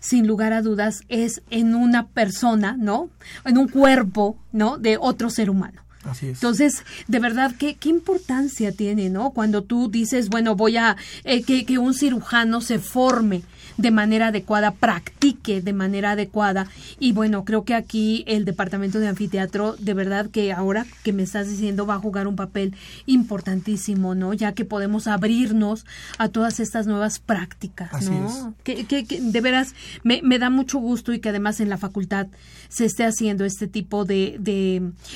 [0.00, 3.10] sin lugar a dudas, es en una persona, ¿no?
[3.44, 4.78] En un cuerpo, ¿no?
[4.78, 5.82] De otro ser humano.
[6.04, 6.34] Así es.
[6.34, 9.30] Entonces, de verdad, ¿qué, qué importancia tiene, ¿no?
[9.30, 13.42] Cuando tú dices, bueno, voy a eh, que, que un cirujano se forme
[13.78, 16.66] de manera adecuada, practique de manera adecuada.
[16.98, 21.22] Y bueno, creo que aquí el departamento de anfiteatro, de verdad que ahora que me
[21.22, 22.74] estás diciendo, va a jugar un papel
[23.06, 24.34] importantísimo, ¿no?
[24.34, 25.86] Ya que podemos abrirnos
[26.18, 28.54] a todas estas nuevas prácticas, ¿no?
[28.64, 32.26] Que, que, de veras me, me, da mucho gusto y que además en la facultad
[32.68, 34.36] se esté haciendo este tipo de,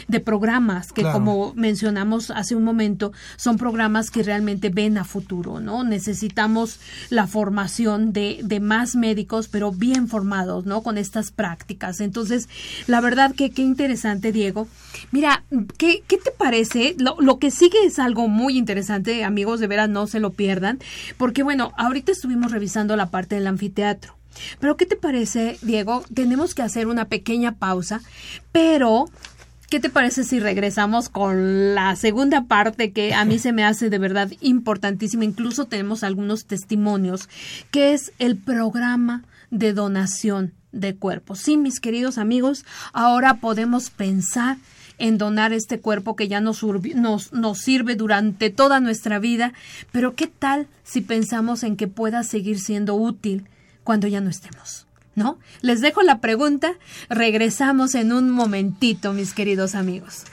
[0.08, 5.60] de, programas que como mencionamos hace un momento, son programas que realmente ven a futuro,
[5.60, 5.82] ¿no?
[5.82, 6.78] Necesitamos
[7.10, 10.82] la formación de de más médicos, pero bien formados, ¿no?
[10.82, 12.00] Con estas prácticas.
[12.00, 12.50] Entonces,
[12.86, 14.68] la verdad que qué interesante, Diego.
[15.10, 15.44] Mira,
[15.78, 16.94] ¿qué, qué te parece?
[16.98, 20.80] Lo, lo que sigue es algo muy interesante, amigos, de veras no se lo pierdan,
[21.16, 24.16] porque bueno, ahorita estuvimos revisando la parte del anfiteatro.
[24.60, 26.04] Pero ¿qué te parece, Diego?
[26.14, 28.00] Tenemos que hacer una pequeña pausa,
[28.50, 29.06] pero
[29.72, 33.88] ¿Qué te parece si regresamos con la segunda parte que a mí se me hace
[33.88, 35.24] de verdad importantísima?
[35.24, 37.30] Incluso tenemos algunos testimonios,
[37.70, 41.38] que es el programa de donación de cuerpos.
[41.38, 44.58] Sí, mis queridos amigos, ahora podemos pensar
[44.98, 49.54] en donar este cuerpo que ya nos, nos, nos, sirve durante toda nuestra vida,
[49.90, 53.48] pero ¿qué tal si pensamos en que pueda seguir siendo útil
[53.84, 54.86] cuando ya no estemos?
[55.14, 55.38] ¿No?
[55.60, 56.74] Les dejo la pregunta,
[57.08, 60.24] regresamos en un momentito, mis queridos amigos.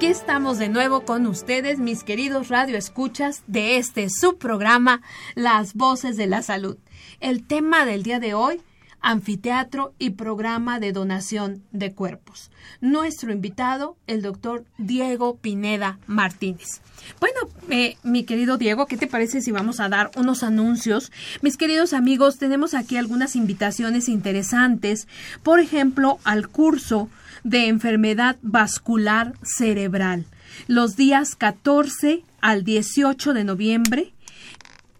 [0.00, 5.02] Aquí estamos de nuevo con ustedes, mis queridos radioescuchas, de este subprograma
[5.34, 6.78] Las Voces de la Salud.
[7.20, 8.62] El tema del día de hoy,
[9.02, 12.50] anfiteatro y programa de donación de cuerpos.
[12.80, 16.80] Nuestro invitado, el doctor Diego Pineda Martínez.
[17.20, 21.12] Bueno, eh, mi querido Diego, ¿qué te parece si vamos a dar unos anuncios?
[21.42, 25.08] Mis queridos amigos, tenemos aquí algunas invitaciones interesantes,
[25.42, 27.10] por ejemplo, al curso
[27.44, 30.26] de enfermedad vascular cerebral,
[30.66, 34.12] los días 14 al 18 de noviembre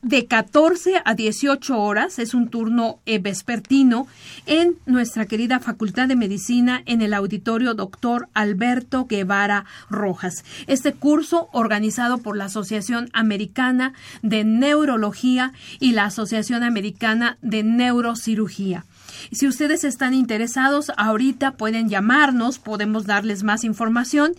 [0.02, 4.06] de 14 a 18 horas, es un turno eh, vespertino,
[4.46, 10.44] en nuestra querida Facultad de Medicina en el auditorio doctor Alberto Guevara Rojas.
[10.66, 18.84] Este curso organizado por la Asociación Americana de Neurología y la Asociación Americana de Neurocirugía.
[19.32, 24.32] Si ustedes están interesados, ahorita pueden llamarnos, podemos darles más información.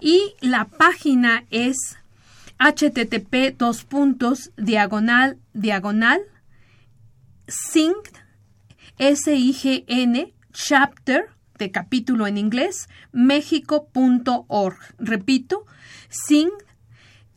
[0.00, 1.98] Y la página es
[2.58, 6.20] http dos puntos diagonal diagonal
[7.46, 7.94] sign
[8.98, 15.66] sign chapter de capítulo en inglés mexico.org repito
[16.08, 16.50] sign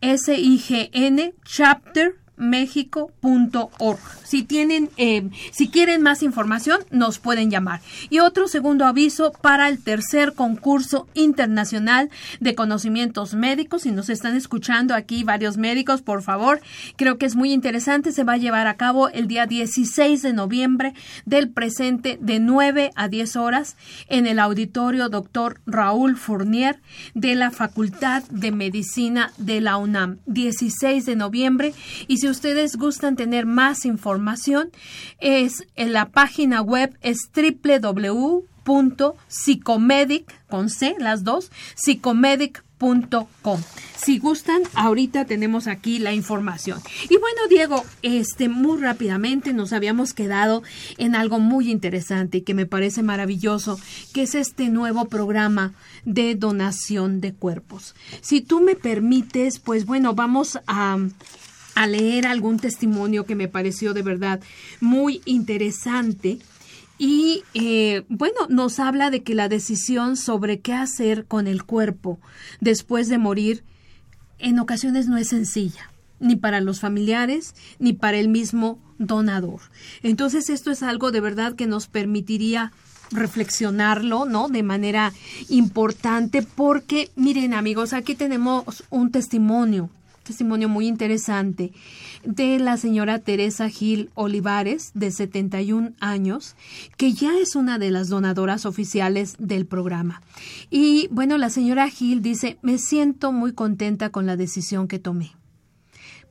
[0.01, 3.99] sign chapter mexico.org.
[4.23, 7.81] Si tienen, eh, si quieren más información, nos pueden llamar.
[8.09, 13.83] Y otro segundo aviso para el tercer concurso internacional de conocimientos médicos.
[13.83, 16.61] Si nos están escuchando aquí varios médicos, por favor,
[16.95, 18.11] creo que es muy interesante.
[18.11, 20.93] Se va a llevar a cabo el día 16 de noviembre
[21.25, 23.77] del presente de 9 a 10 horas
[24.07, 26.79] en el auditorio doctor Raúl Fournier
[27.13, 30.17] de la Facultad de Medicina de la UNAM.
[30.25, 31.73] 16 de noviembre.
[32.07, 34.71] Y si ustedes gustan tener más información,
[35.19, 43.61] es en la página web es www.psicomedic con C, las dos, psicomedic.com.
[43.95, 46.81] Si gustan, ahorita tenemos aquí la información.
[47.07, 50.63] Y bueno, Diego, este muy rápidamente nos habíamos quedado
[50.97, 53.79] en algo muy interesante y que me parece maravilloso,
[54.13, 57.93] que es este nuevo programa de donación de cuerpos.
[58.21, 60.97] Si tú me permites, pues bueno, vamos a
[61.75, 64.41] a leer algún testimonio que me pareció de verdad
[64.79, 66.39] muy interesante.
[66.97, 72.19] Y eh, bueno, nos habla de que la decisión sobre qué hacer con el cuerpo
[72.59, 73.63] después de morir
[74.37, 79.61] en ocasiones no es sencilla, ni para los familiares, ni para el mismo donador.
[80.03, 82.71] Entonces esto es algo de verdad que nos permitiría
[83.11, 84.47] reflexionarlo, ¿no?
[84.47, 85.11] De manera
[85.49, 89.89] importante porque, miren amigos, aquí tenemos un testimonio
[90.31, 91.73] testimonio muy interesante
[92.23, 96.55] de la señora Teresa Gil Olivares, de 71 años,
[96.95, 100.21] que ya es una de las donadoras oficiales del programa.
[100.69, 105.33] Y bueno, la señora Gil dice, me siento muy contenta con la decisión que tomé,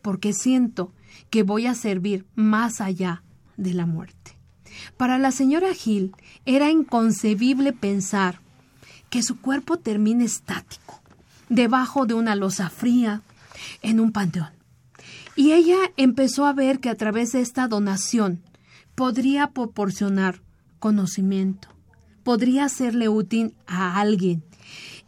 [0.00, 0.94] porque siento
[1.28, 3.22] que voy a servir más allá
[3.58, 4.38] de la muerte.
[4.96, 6.12] Para la señora Gil
[6.46, 8.40] era inconcebible pensar
[9.10, 11.02] que su cuerpo termine estático,
[11.50, 13.20] debajo de una losa fría,
[13.82, 14.60] en un panteón.
[15.36, 18.42] Y ella empezó a ver que a través de esta donación
[18.94, 20.42] podría proporcionar
[20.78, 21.68] conocimiento,
[22.24, 24.42] podría serle útil a alguien.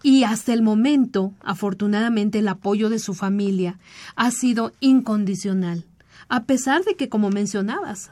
[0.02, 3.78] Y hasta el momento, afortunadamente, el apoyo de su familia
[4.16, 5.84] ha sido incondicional,
[6.28, 8.10] a pesar de que, como mencionabas,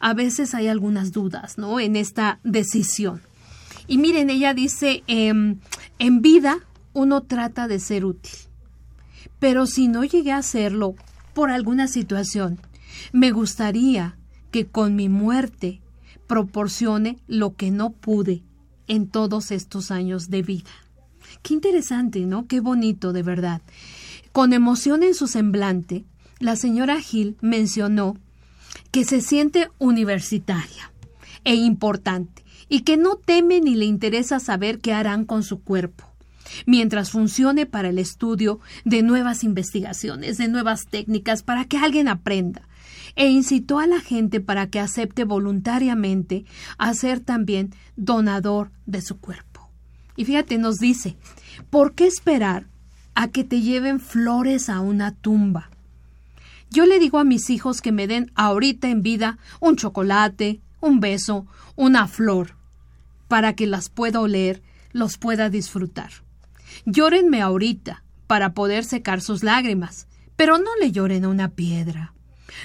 [0.00, 1.78] a veces hay algunas dudas, ¿no?
[1.78, 3.22] En esta decisión.
[3.86, 5.60] Y miren, ella dice, em,
[5.98, 6.58] en vida
[6.92, 8.51] uno trata de ser útil
[9.42, 10.94] pero si no llegué a hacerlo
[11.34, 12.60] por alguna situación,
[13.10, 14.16] me gustaría
[14.52, 15.82] que con mi muerte
[16.28, 18.44] proporcione lo que no pude
[18.86, 20.70] en todos estos años de vida.
[21.42, 22.46] Qué interesante, ¿no?
[22.46, 23.62] Qué bonito, de verdad.
[24.30, 26.04] Con emoción en su semblante,
[26.38, 28.16] la señora Gil mencionó
[28.92, 30.92] que se siente universitaria
[31.42, 36.11] e importante y que no teme ni le interesa saber qué harán con su cuerpo
[36.66, 42.68] mientras funcione para el estudio de nuevas investigaciones, de nuevas técnicas, para que alguien aprenda
[43.16, 46.44] e incitó a la gente para que acepte voluntariamente
[46.78, 49.70] a ser también donador de su cuerpo.
[50.16, 51.16] Y fíjate, nos dice,
[51.70, 52.66] ¿por qué esperar
[53.14, 55.70] a que te lleven flores a una tumba?
[56.70, 61.00] Yo le digo a mis hijos que me den ahorita en vida un chocolate, un
[61.00, 61.46] beso,
[61.76, 62.56] una flor,
[63.28, 66.10] para que las pueda oler, los pueda disfrutar.
[66.84, 70.06] Llórenme ahorita para poder secar sus lágrimas,
[70.36, 72.14] pero no le lloren a una piedra.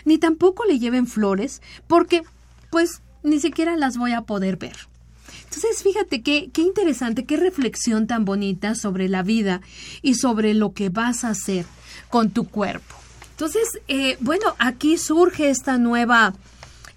[0.05, 2.23] Ni tampoco le lleven flores, porque,
[2.69, 4.75] pues, ni siquiera las voy a poder ver.
[5.43, 9.61] Entonces, fíjate qué, qué interesante, qué reflexión tan bonita sobre la vida
[10.01, 11.65] y sobre lo que vas a hacer
[12.09, 12.95] con tu cuerpo.
[13.31, 16.33] Entonces, eh, bueno, aquí surge esta nueva,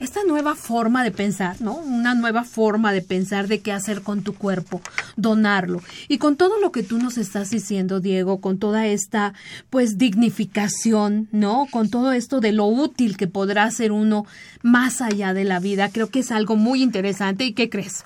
[0.00, 1.76] esta nueva forma de pensar, ¿no?
[1.76, 4.80] Una nueva forma de pensar de qué hacer con tu cuerpo,
[5.16, 5.82] donarlo.
[6.08, 9.34] Y con todo lo que tú nos estás diciendo, Diego, con toda esta,
[9.68, 11.66] pues, dignificación, ¿no?
[11.70, 14.24] Con todo esto de lo útil que podrá ser uno
[14.62, 17.44] más allá de la vida, creo que es algo muy interesante.
[17.44, 18.04] ¿Y qué crees?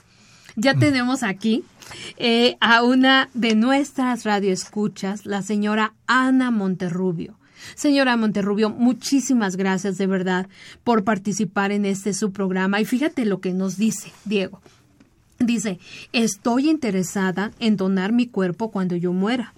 [0.57, 1.65] Ya tenemos aquí
[2.17, 7.37] eh, a una de nuestras radioescuchas, la señora Ana Monterrubio.
[7.75, 10.49] Señora Monterrubio, muchísimas gracias de verdad
[10.83, 12.81] por participar en este su programa.
[12.81, 14.61] Y fíjate lo que nos dice Diego.
[15.39, 15.79] Dice,
[16.13, 19.53] estoy interesada en donar mi cuerpo cuando yo muera.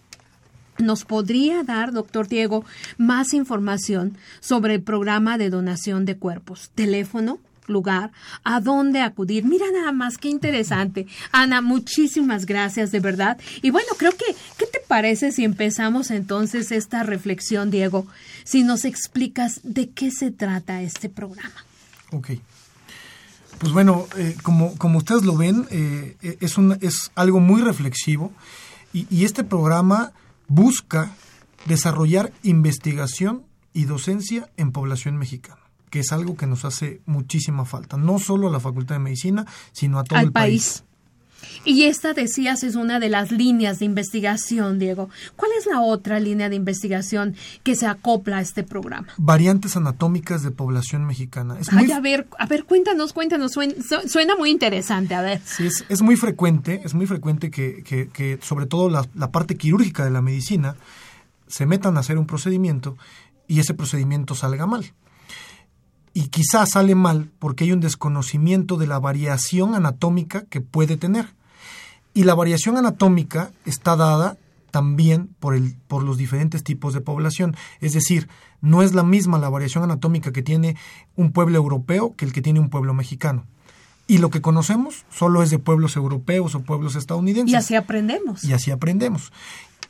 [0.79, 2.65] ¿Nos podría dar, doctor Diego,
[2.99, 6.71] más información sobre el programa de donación de cuerpos?
[6.75, 7.39] Teléfono,
[7.69, 8.13] lugar,
[8.45, 9.45] a dónde acudir.
[9.45, 11.07] Mira nada más, qué interesante.
[11.33, 13.39] Ana, muchísimas gracias, de verdad.
[13.63, 14.25] Y bueno, creo que,
[14.57, 18.07] ¿qué te parece si empezamos entonces esta reflexión, Diego?
[18.45, 21.65] Si nos explicas de qué se trata este programa.
[22.13, 22.31] Ok.
[23.59, 28.33] Pues bueno, eh, como, como ustedes lo ven, eh, es, un, es algo muy reflexivo
[28.93, 30.13] y este programa
[30.49, 31.15] busca
[31.67, 33.45] desarrollar investigación
[33.75, 38.49] y docencia en población mexicana que es algo que nos hace muchísima falta, no solo
[38.49, 40.85] a la Facultad de Medicina, sino a todo Al el país.
[41.65, 45.11] Y esta, decías, es una de las líneas de investigación, Diego.
[45.37, 49.09] ¿Cuál es la otra línea de investigación que se acopla a este programa?
[49.17, 51.59] Variantes anatómicas de población mexicana.
[51.61, 53.75] Es Ay, a ver, a ver, cuéntanos, cuéntanos, suena,
[54.07, 55.41] suena, muy interesante, a ver.
[55.45, 59.31] Sí, es, es muy frecuente, es muy frecuente que, que, que sobre todo la, la
[59.31, 60.77] parte quirúrgica de la medicina,
[61.49, 62.97] se metan a hacer un procedimiento
[63.47, 64.93] y ese procedimiento salga mal
[66.17, 71.27] y quizás sale mal porque hay un desconocimiento de la variación anatómica que puede tener.
[72.15, 74.39] Y la variación anatómica está dada
[74.71, 77.55] también por, el, por los diferentes tipos de población.
[77.83, 78.31] Es decir,
[78.63, 80.79] no es la misma la variación anatómica que tiene
[81.17, 83.45] un pueblo europeo que el que tiene un pueblo mexicano.
[84.07, 87.53] Y lo que conocemos solo es de pueblos europeos o pueblos estadounidenses.
[87.53, 88.43] Y así aprendemos.
[88.43, 89.35] Y así aprendemos.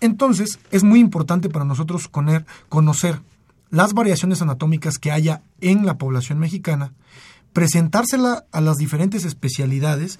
[0.00, 2.10] Entonces, es muy importante para nosotros
[2.68, 3.20] conocer
[3.70, 6.92] las variaciones anatómicas que haya en la población mexicana,
[7.52, 10.18] presentársela a las diferentes especialidades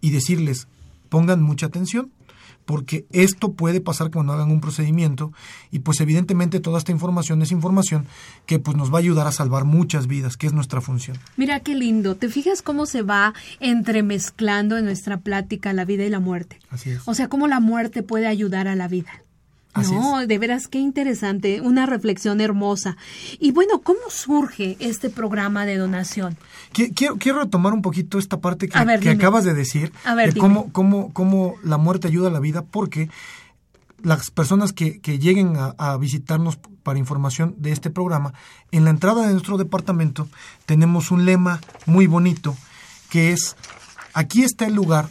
[0.00, 0.68] y decirles,
[1.08, 2.12] pongan mucha atención,
[2.68, 5.32] porque esto puede pasar cuando hagan un procedimiento
[5.70, 8.06] y pues evidentemente toda esta información es información
[8.44, 11.16] que pues nos va a ayudar a salvar muchas vidas, que es nuestra función.
[11.38, 16.10] Mira qué lindo, ¿te fijas cómo se va entremezclando en nuestra plática la vida y
[16.10, 16.60] la muerte?
[16.68, 17.00] Así es.
[17.06, 19.24] O sea, cómo la muerte puede ayudar a la vida
[19.82, 22.96] no, de veras qué interesante, una reflexión hermosa.
[23.38, 26.36] Y bueno, ¿cómo surge este programa de donación?
[26.72, 31.54] Quiero, quiero retomar un poquito esta parte que, acabas de decir, de cómo, cómo, cómo
[31.62, 33.08] la muerte ayuda a la vida, porque
[34.02, 38.32] las personas que, que lleguen a, a, visitarnos para información de este programa,
[38.70, 40.28] en la entrada de nuestro departamento
[40.66, 42.56] tenemos un lema muy bonito
[43.08, 43.56] que es,
[44.12, 45.08] aquí está el lugar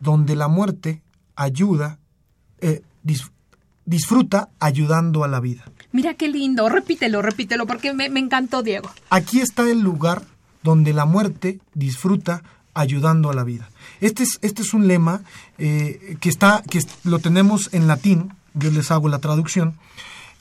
[0.00, 1.02] donde la muerte
[1.34, 1.98] ayuda,
[2.60, 2.82] eh,
[3.86, 5.64] disfruta ayudando a la vida.
[5.92, 8.90] Mira qué lindo, repítelo, repítelo, porque me, encantó, Diego.
[9.08, 10.22] Aquí está el lugar
[10.62, 12.42] donde la muerte disfruta
[12.74, 13.70] ayudando a la vida.
[14.00, 15.22] Este es, este es un lema
[15.56, 19.76] eh, que, está, que lo tenemos en latín, yo les hago la traducción,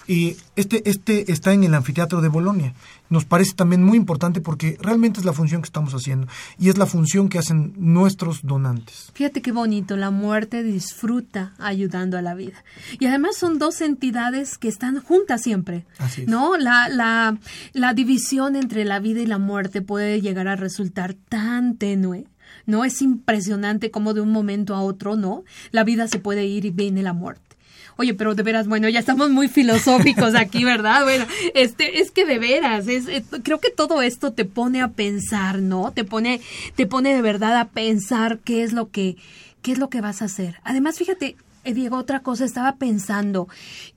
[0.08, 2.74] y este, este está en el anfiteatro de Bolonia.
[3.10, 6.28] Nos parece también muy importante porque realmente es la función que estamos haciendo
[6.60, 9.12] y es la función que hacen nuestros donantes.
[9.14, 12.64] Fíjate qué bonito, la muerte disfruta ayudando a la vida.
[13.00, 15.86] Y además son dos entidades que están juntas siempre.
[16.00, 16.28] Así es.
[16.28, 16.58] ¿No?
[16.58, 17.38] La, la,
[17.74, 22.26] la división entre la vida y la muerte puede llegar a resultar tan tenue.
[22.66, 22.86] ¿no?
[22.86, 25.44] Es impresionante cómo de un momento a otro, ¿no?
[25.72, 27.55] La vida se puede ir y viene la muerte.
[27.98, 31.04] Oye, pero de veras, bueno, ya estamos muy filosóficos aquí, ¿verdad?
[31.04, 33.06] Bueno, este, es que de veras, es,
[33.44, 35.92] creo que todo esto te pone a pensar, ¿no?
[35.92, 36.42] Te pone,
[36.76, 39.16] te pone de verdad a pensar qué es lo que,
[39.62, 40.60] qué es lo que vas a hacer.
[40.64, 43.48] Además, fíjate, eh, Diego, otra cosa, estaba pensando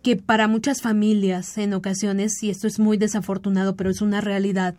[0.02, 4.76] que para muchas familias en ocasiones, y esto es muy desafortunado, pero es una realidad,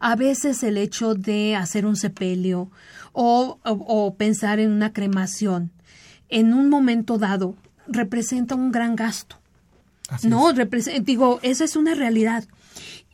[0.00, 2.70] a veces el hecho de hacer un sepelio
[3.12, 5.70] o, o pensar en una cremación
[6.32, 7.54] en un momento dado
[7.92, 9.36] representa un gran gasto.
[10.24, 10.52] no,
[11.02, 12.44] digo, esa es una realidad.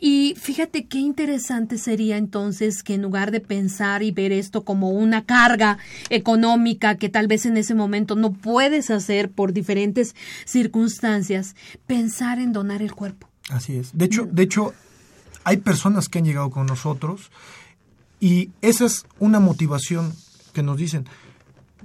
[0.01, 4.91] Y fíjate qué interesante sería entonces que en lugar de pensar y ver esto como
[4.91, 10.15] una carga económica que tal vez en ese momento no puedes hacer por diferentes
[10.45, 11.57] circunstancias,
[11.87, 13.29] pensar en donar el cuerpo.
[13.51, 13.97] Así es.
[13.97, 14.73] De hecho, de hecho,
[15.43, 17.33] hay personas que han llegado con nosotros
[18.21, 20.13] y esa es una motivación
[20.53, 21.07] que nos dicen,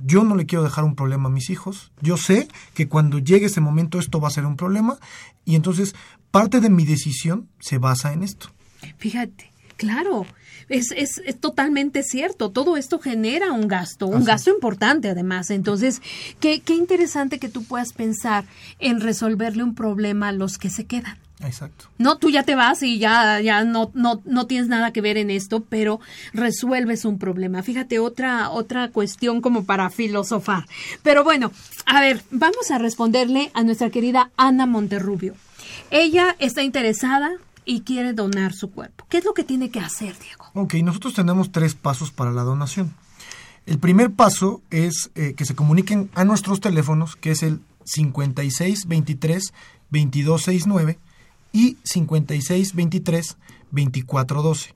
[0.03, 3.47] yo no le quiero dejar un problema a mis hijos, yo sé que cuando llegue
[3.47, 4.97] ese momento esto va a ser un problema
[5.45, 5.95] y entonces
[6.31, 8.47] parte de mi decisión se basa en esto.
[8.97, 10.25] Fíjate, claro,
[10.69, 12.51] es, es, es, totalmente cierto.
[12.51, 15.49] Todo esto genera un gasto, un gasto importante además.
[15.49, 16.01] Entonces,
[16.39, 18.45] qué, qué interesante que tú puedas pensar
[18.79, 21.17] en resolverle un problema a los que se quedan.
[21.43, 21.85] Exacto.
[21.97, 25.17] No, tú ya te vas y ya, ya no, no, no tienes nada que ver
[25.17, 25.99] en esto, pero
[26.33, 27.63] resuelves un problema.
[27.63, 30.65] Fíjate, otra, otra cuestión como para filosofar.
[31.01, 31.51] Pero bueno,
[31.85, 35.35] a ver, vamos a responderle a nuestra querida Ana Monterrubio.
[35.91, 37.31] Ella está interesada
[37.65, 39.05] y quiere donar su cuerpo.
[39.09, 40.45] ¿Qué es lo que tiene que hacer, Diego?
[40.53, 42.93] Ok, nosotros tenemos tres pasos para la donación.
[43.65, 49.53] El primer paso es eh, que se comuniquen a nuestros teléfonos, que es el 5623
[49.89, 50.99] 2269
[51.53, 53.37] y 5623
[53.71, 54.73] 2412.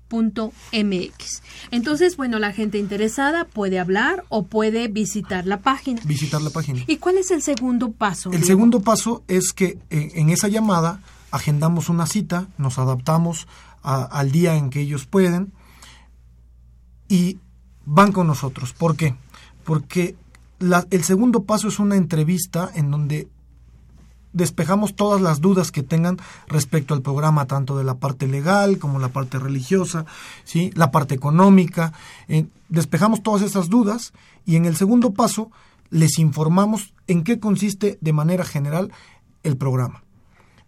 [0.08, 1.42] cuerpos.unam.mx.
[1.70, 6.00] Entonces, bueno, la gente interesada puede hablar o puede visitar la página.
[6.04, 6.82] Visitar la página.
[6.86, 8.30] ¿Y cuál es el segundo paso?
[8.32, 11.00] El segundo paso es que eh, en esa llamada
[11.30, 13.46] agendamos una cita, nos adaptamos
[13.82, 15.52] a, al día en que ellos pueden
[17.08, 17.38] y
[17.84, 18.72] van con nosotros.
[18.72, 19.14] ¿Por qué?
[19.64, 20.16] Porque
[20.58, 23.28] la, el segundo paso es una entrevista en donde
[24.36, 28.98] despejamos todas las dudas que tengan respecto al programa, tanto de la parte legal como
[28.98, 30.04] la parte religiosa,
[30.44, 30.70] ¿sí?
[30.74, 31.94] la parte económica.
[32.28, 34.12] Eh, despejamos todas esas dudas
[34.44, 35.50] y en el segundo paso
[35.88, 38.92] les informamos en qué consiste de manera general
[39.42, 40.02] el programa.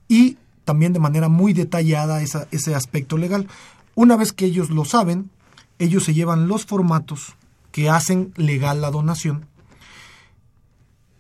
[0.09, 3.49] Y también de manera muy detallada ese aspecto legal.
[3.95, 5.31] Una vez que ellos lo saben,
[5.79, 7.35] ellos se llevan los formatos
[7.71, 9.47] que hacen legal la donación,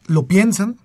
[0.06, 0.78] lo piensan,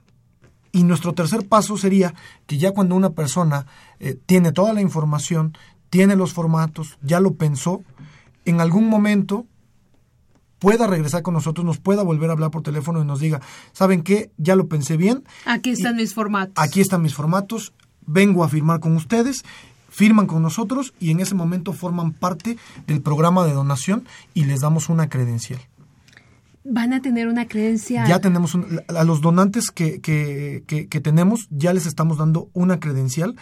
[0.74, 2.14] y nuestro tercer paso sería
[2.48, 3.68] que ya cuando una persona
[4.00, 5.56] eh, tiene toda la información,
[5.90, 7.84] tiene los formatos, ya lo pensó,
[8.44, 9.46] en algún momento
[10.58, 13.40] pueda regresar con nosotros, nos pueda volver a hablar por teléfono y nos diga,
[13.72, 14.32] ¿saben qué?
[14.38, 15.24] Ya lo pensé bien.
[15.46, 16.56] Aquí están mis formatos.
[16.58, 17.74] Aquí están mis formatos,
[18.06, 19.44] vengo a firmar con ustedes,
[19.90, 22.58] firman con nosotros y en ese momento forman parte
[22.88, 25.62] del programa de donación y les damos una credencial
[26.64, 28.08] van a tener una credencial.
[28.08, 32.50] Ya tenemos, un, a los donantes que, que, que, que, tenemos, ya les estamos dando
[32.54, 33.36] una credencial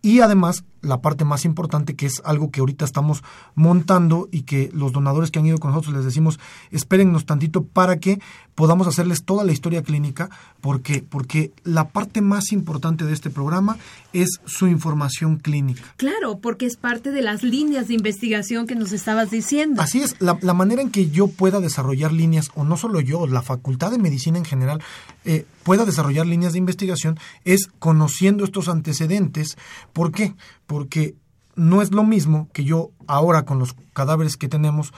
[0.00, 3.24] y además la parte más importante que es algo que ahorita estamos
[3.56, 6.38] montando y que los donadores que han ido con nosotros les decimos
[6.70, 8.20] espérennos tantito para que
[8.54, 13.76] podamos hacerles toda la historia clínica porque porque la parte más importante de este programa
[14.12, 18.92] es su información clínica claro porque es parte de las líneas de investigación que nos
[18.92, 22.76] estabas diciendo así es la, la manera en que yo pueda desarrollar líneas o no
[22.76, 24.82] solo yo la facultad de medicina en general
[25.24, 29.56] eh, pueda desarrollar líneas de investigación es conociendo estos antecedentes
[29.92, 30.34] ¿por qué?
[30.66, 31.16] porque
[31.58, 34.92] no es lo mismo que yo ahora con los cadáveres que tenemos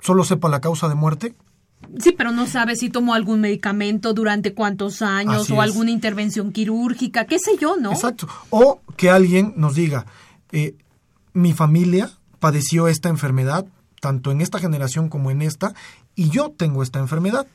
[0.00, 1.34] solo sepa la causa de muerte.
[1.98, 5.70] Sí, pero no sabe si tomó algún medicamento durante cuántos años Así o es.
[5.70, 7.92] alguna intervención quirúrgica, qué sé yo, ¿no?
[7.92, 8.28] Exacto.
[8.50, 10.06] O que alguien nos diga,
[10.52, 10.74] eh,
[11.32, 13.66] mi familia padeció esta enfermedad,
[14.00, 15.74] tanto en esta generación como en esta,
[16.14, 17.46] y yo tengo esta enfermedad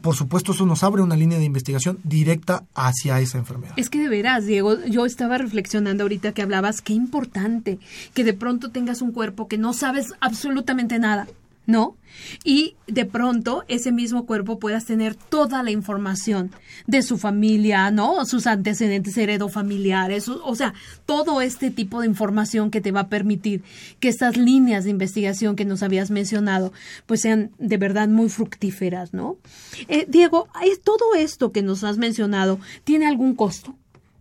[0.00, 3.74] por supuesto eso nos abre una línea de investigación directa hacia esa enfermedad.
[3.76, 7.78] Es que de veras, Diego, yo estaba reflexionando ahorita que hablabas, qué importante
[8.14, 11.26] que de pronto tengas un cuerpo que no sabes absolutamente nada.
[11.68, 11.98] ¿No?
[12.44, 16.50] Y de pronto ese mismo cuerpo puedas tener toda la información
[16.86, 18.24] de su familia, ¿no?
[18.24, 20.72] Sus antecedentes heredofamiliares, o sea,
[21.04, 23.62] todo este tipo de información que te va a permitir
[24.00, 26.72] que estas líneas de investigación que nos habías mencionado,
[27.04, 29.36] pues sean de verdad muy fructíferas, ¿no?
[29.88, 30.48] Eh, Diego,
[30.82, 33.76] ¿todo esto que nos has mencionado tiene algún costo?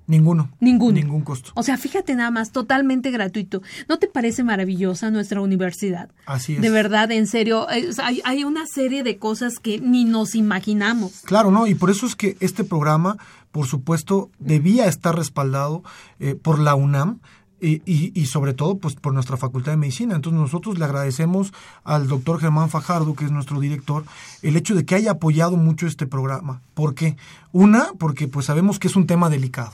[0.07, 0.49] Ninguno.
[0.61, 0.93] Ninguno.
[0.93, 1.51] Ningún costo.
[1.55, 3.61] O sea, fíjate nada más, totalmente gratuito.
[3.89, 6.09] ¿No te parece maravillosa nuestra universidad?
[6.25, 6.61] Así es.
[6.61, 11.23] De verdad, en serio, hay, hay una serie de cosas que ni nos imaginamos.
[11.25, 11.67] Claro, ¿no?
[11.67, 13.17] Y por eso es que este programa,
[13.51, 15.83] por supuesto, debía estar respaldado
[16.19, 17.19] eh, por la UNAM.
[17.59, 20.13] Y, y, sobre todo pues por nuestra Facultad de Medicina.
[20.13, 21.53] Entonces nosotros le agradecemos
[21.83, 24.05] al doctor Germán Fajardo, que es nuestro director,
[24.43, 26.61] el hecho de que haya apoyado mucho este programa.
[26.75, 27.17] ¿Por qué?
[27.53, 29.71] Una, porque pues sabemos que es un tema delicado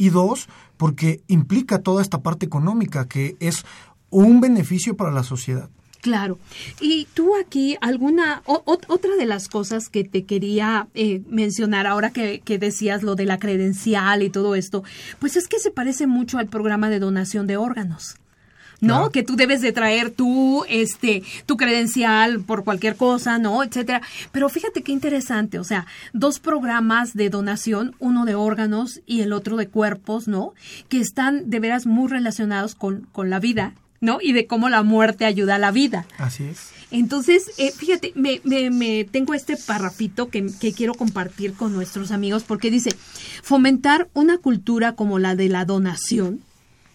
[0.00, 0.48] y dos,
[0.78, 3.66] porque implica toda esta parte económica que es
[4.08, 5.68] un beneficio para la sociedad.
[6.00, 6.38] Claro.
[6.80, 12.40] Y tú aquí, alguna, otra de las cosas que te quería eh, mencionar ahora que,
[12.40, 14.82] que, decías lo de la credencial y todo esto,
[15.18, 18.16] pues es que se parece mucho al programa de donación de órganos.
[18.80, 19.10] ¿No?
[19.10, 23.62] Que tú debes de traer tu, este, tu credencial por cualquier cosa, ¿no?
[23.62, 24.02] Etcétera.
[24.32, 29.32] Pero fíjate qué interesante, o sea, dos programas de donación, uno de órganos y el
[29.32, 30.54] otro de cuerpos, ¿no?
[30.88, 34.18] Que están de veras muy relacionados con, con la vida, ¿no?
[34.20, 36.06] Y de cómo la muerte ayuda a la vida.
[36.18, 36.70] Así es.
[36.90, 42.10] Entonces, eh, fíjate, me, me, me, tengo este parrafito que, que, quiero compartir con nuestros
[42.10, 42.90] amigos porque dice,
[43.44, 46.40] fomentar una cultura como la de la donación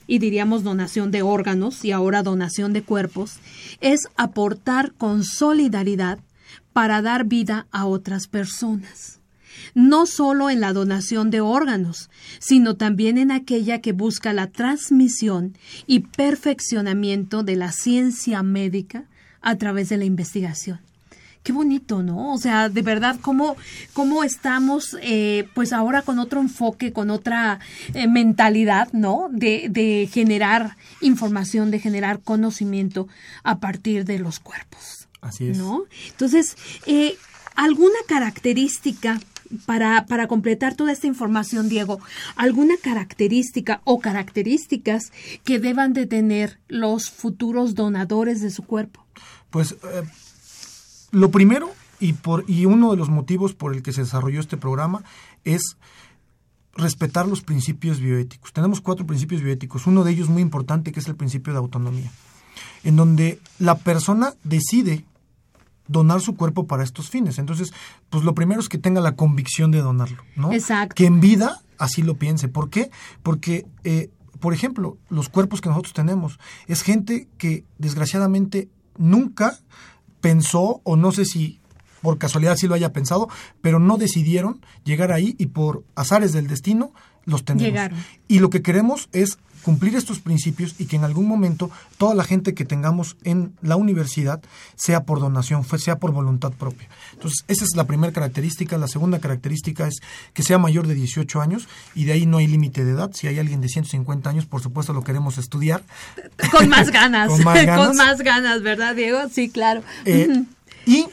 [0.07, 3.39] y diríamos donación de órganos y ahora donación de cuerpos,
[3.81, 6.19] es aportar con solidaridad
[6.73, 9.19] para dar vida a otras personas.
[9.73, 15.57] No solo en la donación de órganos, sino también en aquella que busca la transmisión
[15.87, 19.05] y perfeccionamiento de la ciencia médica
[19.41, 20.79] a través de la investigación
[21.45, 22.33] qué bonito, ¿no?
[22.33, 23.55] O sea, de verdad, cómo,
[23.93, 27.59] cómo estamos, eh, pues ahora con otro enfoque, con otra
[27.93, 29.29] eh, mentalidad, ¿no?
[29.31, 33.07] De, de generar información, de generar conocimiento
[33.43, 35.07] a partir de los cuerpos.
[35.21, 35.57] Así es.
[35.59, 35.83] ¿No?
[36.09, 37.15] Entonces, eh,
[37.55, 39.21] ¿alguna característica
[39.67, 41.99] para, para, completar toda esta información, Diego,
[42.35, 45.11] alguna característica o características
[45.43, 49.05] que deban de tener los futuros donadores de su cuerpo?
[49.51, 49.75] Pues
[51.15, 54.57] lo primero, y, por, y uno de los motivos por el que se desarrolló este
[54.57, 55.03] programa,
[55.45, 55.77] es
[56.75, 58.51] respetar los principios bioéticos.
[58.51, 62.11] Tenemos cuatro principios bioéticos, uno de ellos muy importante que es el principio de autonomía,
[62.83, 65.05] en donde la persona decide
[65.87, 67.39] donar su cuerpo para estos fines.
[67.39, 67.71] Entonces,
[68.09, 70.51] pues lo primero es que tenga la convicción de donarlo, ¿no?
[70.51, 70.95] Exacto.
[70.95, 72.49] Que en vida así lo piense.
[72.49, 72.91] ¿Por qué?
[73.23, 74.09] Porque, eh,
[74.41, 79.59] por ejemplo, los cuerpos que nosotros tenemos es gente que desgraciadamente nunca
[80.25, 81.59] pensó, o no sé si
[82.01, 83.29] por casualidad sí lo haya pensado,
[83.61, 86.93] pero no decidieron llegar ahí y por azares del destino
[87.25, 87.91] los tenemos.
[88.27, 92.23] Y lo que queremos es cumplir estos principios y que en algún momento toda la
[92.23, 94.39] gente que tengamos en la universidad
[94.75, 96.87] sea por donación, sea por voluntad propia.
[97.13, 98.77] Entonces, esa es la primera característica.
[98.77, 99.95] La segunda característica es
[100.33, 103.09] que sea mayor de 18 años y de ahí no hay límite de edad.
[103.15, 105.83] Si hay alguien de 150 años, por supuesto lo queremos estudiar.
[106.51, 107.29] Con más ganas.
[107.31, 107.43] Con
[107.97, 108.61] más ganas.
[108.61, 109.17] ¿verdad, Diego?
[109.31, 109.81] Sí, claro.
[110.05, 110.43] Eh,
[110.85, 111.07] y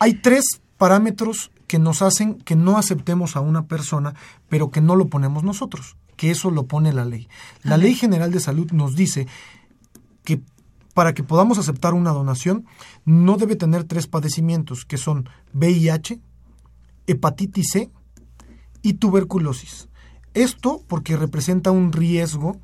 [0.00, 0.44] hay tres
[0.78, 4.14] parámetros que nos hacen que no aceptemos a una persona,
[4.48, 7.28] pero que no lo ponemos nosotros que eso lo pone la ley.
[7.62, 9.26] La Ley General de Salud nos dice
[10.24, 10.40] que
[10.94, 12.66] para que podamos aceptar una donación
[13.04, 16.20] no debe tener tres padecimientos, que son VIH,
[17.06, 17.90] hepatitis C
[18.82, 19.88] y tuberculosis.
[20.34, 22.60] Esto porque representa un riesgo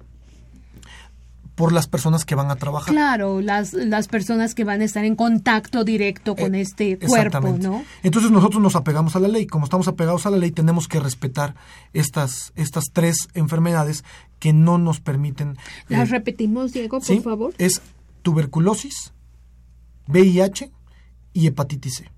[1.61, 2.95] por las personas que van a trabajar.
[2.95, 7.55] Claro, las, las personas que van a estar en contacto directo con eh, este cuerpo,
[7.61, 7.85] ¿no?
[8.03, 9.47] Entonces nosotros nos apegamos a la ley.
[9.47, 11.55] Como estamos apegados a la ley, tenemos que respetar
[11.93, 14.05] estas, estas tres enfermedades
[14.39, 15.59] que no nos permiten.
[15.91, 17.55] Las eh, repetimos, Diego, por favor.
[17.59, 17.83] Es
[18.23, 19.13] tuberculosis,
[20.09, 20.71] VIH
[21.35, 22.11] y hepatitis C.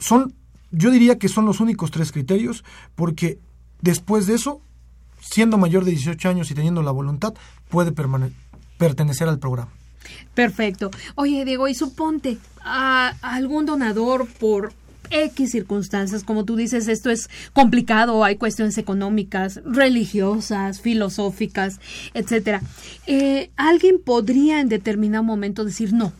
[0.00, 0.34] Son,
[0.72, 2.64] yo diría que son los únicos tres criterios,
[2.96, 3.38] porque
[3.80, 4.62] después de eso
[5.22, 7.34] siendo mayor de 18 años y teniendo la voluntad,
[7.68, 7.92] puede
[8.78, 9.72] pertenecer al programa.
[10.34, 10.90] Perfecto.
[11.14, 14.72] Oye, Diego, y suponte a, algún donador por
[15.10, 21.80] X circunstancias, como tú dices, esto es complicado, hay cuestiones económicas, religiosas, filosóficas,
[22.14, 22.62] etcétera.
[23.06, 26.12] Eh, alguien podría en determinado momento decir no.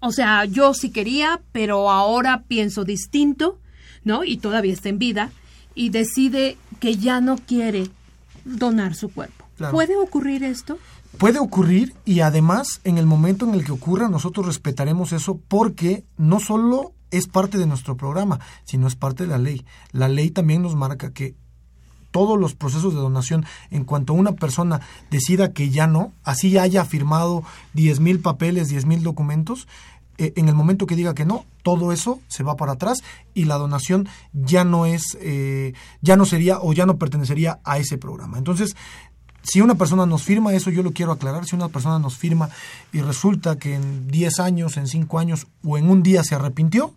[0.00, 3.58] O sea, yo sí quería, pero ahora pienso distinto,
[4.04, 4.24] ¿no?
[4.24, 5.32] Y todavía está en vida
[5.74, 7.88] y decide que ya no quiere
[8.48, 9.44] donar su cuerpo.
[9.70, 10.78] ¿Puede ocurrir esto?
[11.18, 16.04] Puede ocurrir y además en el momento en el que ocurra nosotros respetaremos eso porque
[16.16, 19.64] no solo es parte de nuestro programa, sino es parte de la ley.
[19.92, 21.34] La ley también nos marca que
[22.10, 24.80] todos los procesos de donación, en cuanto una persona
[25.10, 27.42] decida que ya no, así haya firmado
[27.74, 29.68] 10 mil papeles, 10 mil documentos,
[30.18, 33.02] eh, en el momento que diga que no, todo eso se va para atrás
[33.34, 37.78] y la donación ya no es, eh, ya no sería o ya no pertenecería a
[37.78, 38.36] ese programa.
[38.36, 38.76] Entonces,
[39.42, 42.50] si una persona nos firma, eso yo lo quiero aclarar, si una persona nos firma
[42.92, 46.94] y resulta que en 10 años, en 5 años o en un día se arrepintió,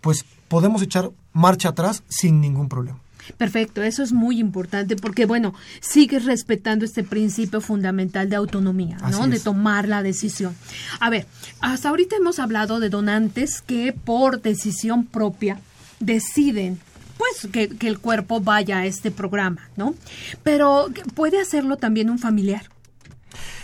[0.00, 3.03] pues podemos echar marcha atrás sin ningún problema.
[3.36, 9.26] Perfecto, eso es muy importante porque, bueno, sigues respetando este principio fundamental de autonomía, ¿no?
[9.26, 10.54] De tomar la decisión.
[11.00, 11.26] A ver,
[11.60, 15.60] hasta ahorita hemos hablado de donantes que por decisión propia
[16.00, 16.78] deciden
[17.16, 19.94] pues que, que, el cuerpo vaya a este programa, ¿no?
[20.42, 22.68] Pero puede hacerlo también un familiar.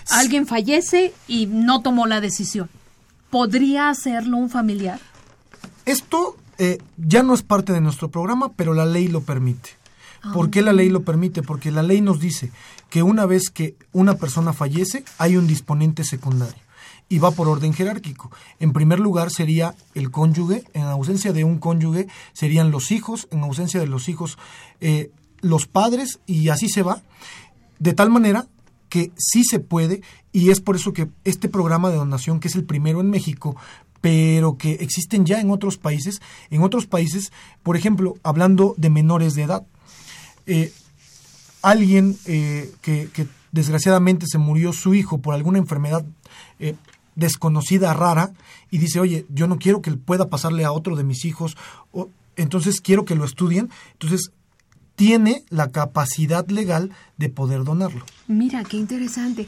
[0.08, 2.68] Alguien fallece y no tomó la decisión.
[3.28, 5.00] ¿Podría hacerlo un familiar?
[5.84, 9.70] Esto eh, ya no es parte de nuestro programa, pero la ley lo permite.
[10.34, 11.42] ¿Por qué la ley lo permite?
[11.42, 12.52] Porque la ley nos dice
[12.90, 16.60] que una vez que una persona fallece, hay un disponente secundario
[17.08, 18.30] y va por orden jerárquico.
[18.58, 23.40] En primer lugar sería el cónyuge, en ausencia de un cónyuge serían los hijos, en
[23.40, 24.36] ausencia de los hijos
[24.82, 27.00] eh, los padres y así se va,
[27.78, 28.46] de tal manera
[28.90, 32.54] que sí se puede y es por eso que este programa de donación, que es
[32.54, 33.56] el primero en México,
[34.00, 36.20] pero que existen ya en otros países.
[36.50, 37.32] En otros países,
[37.62, 39.66] por ejemplo, hablando de menores de edad,
[40.46, 40.72] eh,
[41.62, 43.08] alguien eh, que,
[43.52, 46.04] desgraciadamente se murió su hijo por alguna enfermedad
[46.60, 46.76] eh,
[47.16, 48.32] desconocida, rara,
[48.70, 51.56] y dice, oye, yo no quiero que pueda pasarle a otro de mis hijos,
[52.36, 53.68] entonces quiero que lo estudien.
[53.92, 54.30] Entonces,
[54.94, 58.04] tiene la capacidad legal de poder donarlo.
[58.26, 59.46] Mira, qué interesante.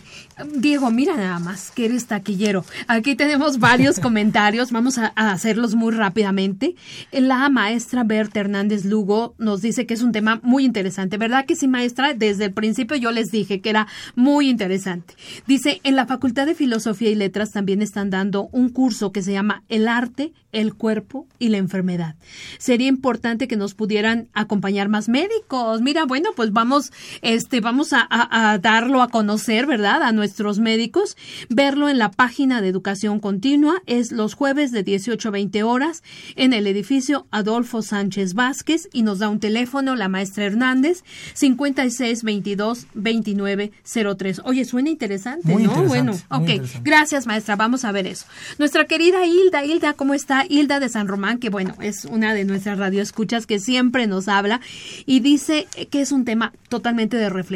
[0.57, 2.65] Diego, mira nada más que eres taquillero.
[2.87, 6.77] Aquí tenemos varios comentarios, vamos a, hacerlos muy rápidamente.
[7.11, 11.57] La maestra Berta Hernández Lugo nos dice que es un tema muy interesante, ¿verdad que
[11.57, 12.15] sí, maestra?
[12.15, 15.15] Desde el principio yo les dije que era muy interesante.
[15.47, 19.33] Dice, en la Facultad de Filosofía y Letras también están dando un curso que se
[19.33, 22.17] llama El arte, el cuerpo y la enfermedad.
[22.59, 25.33] Sería importante que nos pudieran acompañar más médicos
[25.81, 26.93] Mira, bueno, pues vamos,
[27.23, 30.03] este, vamos a, darlo a conocer, ¿verdad?
[30.03, 31.17] A nuestros médicos.
[31.49, 36.03] Verlo en la página de Educación Continua es los jueves de 18 a 20 horas
[36.37, 41.03] en el edificio Adolfo Sánchez Vázquez y nos da un teléfono la maestra Hernández
[41.35, 43.73] 56 22 29
[44.17, 44.43] 03.
[44.45, 45.85] Oye, suena interesante, ¿no?
[45.85, 46.51] bueno, ok.
[46.83, 47.57] Gracias, maestra.
[47.57, 48.27] Vamos a ver eso.
[48.59, 50.45] Nuestra querida Hilda, Hilda, ¿cómo está?
[50.49, 54.61] Hilda de San Román, que bueno, es una de nuestras radioescuchas que siempre nos habla
[55.07, 57.52] y dice dice que es un tema totalmente de reflexión.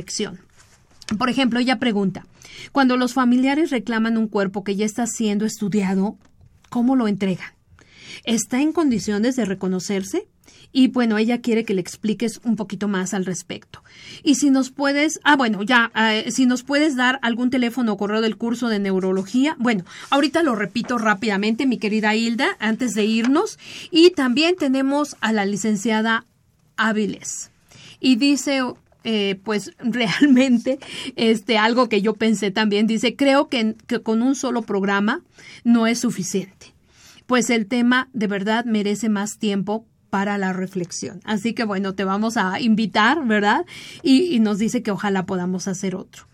[1.18, 2.26] Por ejemplo, ella pregunta,
[2.72, 6.16] cuando los familiares reclaman un cuerpo que ya está siendo estudiado,
[6.68, 7.50] ¿cómo lo entregan?
[8.24, 10.26] ¿Está en condiciones de reconocerse?
[10.72, 13.82] Y bueno, ella quiere que le expliques un poquito más al respecto.
[14.22, 17.96] Y si nos puedes, ah, bueno, ya, eh, si nos puedes dar algún teléfono o
[17.96, 19.56] correo del curso de neurología.
[19.58, 23.58] Bueno, ahorita lo repito rápidamente, mi querida Hilda, antes de irnos.
[23.90, 26.26] Y también tenemos a la licenciada
[26.76, 27.50] Áviles
[28.00, 28.62] y dice
[29.06, 30.78] eh, pues realmente
[31.14, 32.86] este algo que yo pensé también.
[32.86, 35.22] Dice creo que, que, con un solo programa
[35.64, 36.74] no es suficiente.
[37.26, 42.04] Pues el tema de verdad merece más tiempo para la reflexión así que bueno te
[42.04, 43.66] vamos a invitar verdad
[44.04, 46.26] y, y nos dice que ojalá podamos hacer otro.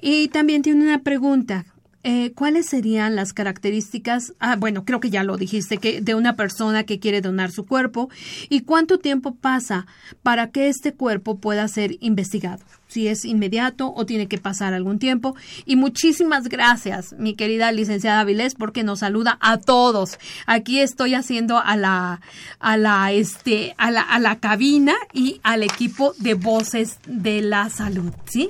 [0.00, 1.66] Y también tiene una pregunta
[2.04, 4.34] eh, ¿cuáles serían las características?
[4.38, 7.66] Ah, bueno, creo que ya lo dijiste, que de una persona que quiere donar su
[7.66, 8.10] cuerpo
[8.48, 9.86] y cuánto tiempo pasa
[10.22, 12.62] para que este cuerpo pueda ser investigado.
[12.94, 15.34] Si es inmediato o tiene que pasar algún tiempo.
[15.66, 20.16] Y muchísimas gracias, mi querida licenciada Vilés, porque nos saluda a todos.
[20.46, 22.20] Aquí estoy haciendo a la,
[22.60, 27.68] a la, este, a la, a la cabina y al equipo de voces de la
[27.68, 28.48] salud, ¿sí?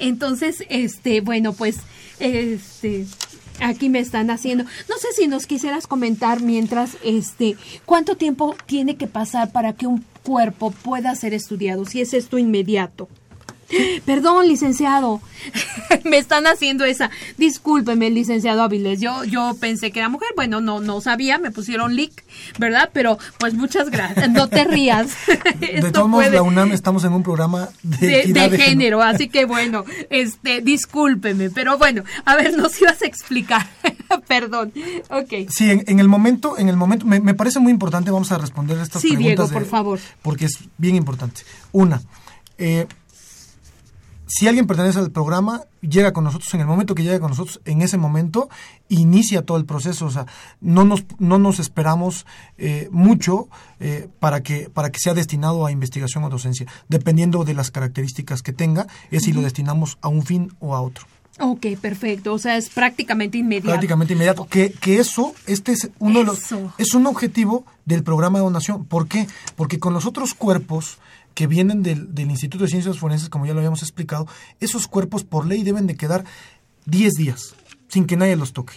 [0.00, 1.76] Entonces, este, bueno, pues
[2.18, 3.06] este,
[3.60, 4.64] aquí me están haciendo.
[4.64, 9.86] No sé si nos quisieras comentar mientras, este, cuánto tiempo tiene que pasar para que
[9.86, 13.08] un cuerpo pueda ser estudiado, si es esto inmediato.
[14.04, 15.20] Perdón, licenciado.
[16.04, 17.10] me están haciendo esa.
[17.36, 19.00] Discúlpeme, licenciado Avilés.
[19.00, 20.28] Yo, yo pensé que era mujer.
[20.36, 21.38] Bueno, no, no sabía.
[21.38, 22.24] Me pusieron leak,
[22.58, 22.90] ¿verdad?
[22.92, 24.30] Pero, pues muchas gracias.
[24.30, 25.14] No te rías.
[25.60, 29.84] de todos modos, la UNAM estamos en un programa de, de, género, Así que, bueno,
[30.10, 31.50] este, discúlpeme.
[31.50, 33.66] Pero bueno, a ver, nos ibas a explicar.
[34.28, 34.72] Perdón.
[35.10, 35.48] Ok.
[35.50, 38.10] Sí, en, el momento, en el momento, me, parece muy importante.
[38.10, 39.48] Vamos a responder estas sí, preguntas.
[39.48, 40.00] Sí, Diego, por favor.
[40.22, 41.42] Porque es bien importante.
[41.72, 42.00] Una,
[42.58, 42.86] eh,
[44.26, 47.60] si alguien pertenece al programa, llega con nosotros en el momento que llega con nosotros,
[47.64, 48.48] en ese momento
[48.88, 50.06] inicia todo el proceso.
[50.06, 50.26] O sea,
[50.60, 53.48] no nos, no nos esperamos eh, mucho
[53.80, 56.66] eh, para, que, para que sea destinado a investigación o docencia.
[56.88, 60.80] Dependiendo de las características que tenga, es si lo destinamos a un fin o a
[60.80, 61.06] otro.
[61.40, 62.32] Ok, perfecto.
[62.32, 63.70] O sea, es prácticamente inmediato.
[63.70, 64.46] Prácticamente inmediato.
[64.46, 68.84] Que, que eso, este es uno de los, es un objetivo del programa de donación.
[68.84, 69.26] ¿Por qué?
[69.56, 70.98] Porque con los otros cuerpos
[71.34, 74.26] que vienen del, del Instituto de Ciencias Forenses, como ya lo habíamos explicado,
[74.60, 76.24] esos cuerpos por ley deben de quedar
[76.86, 77.54] 10 días
[77.88, 78.74] sin que nadie los toque.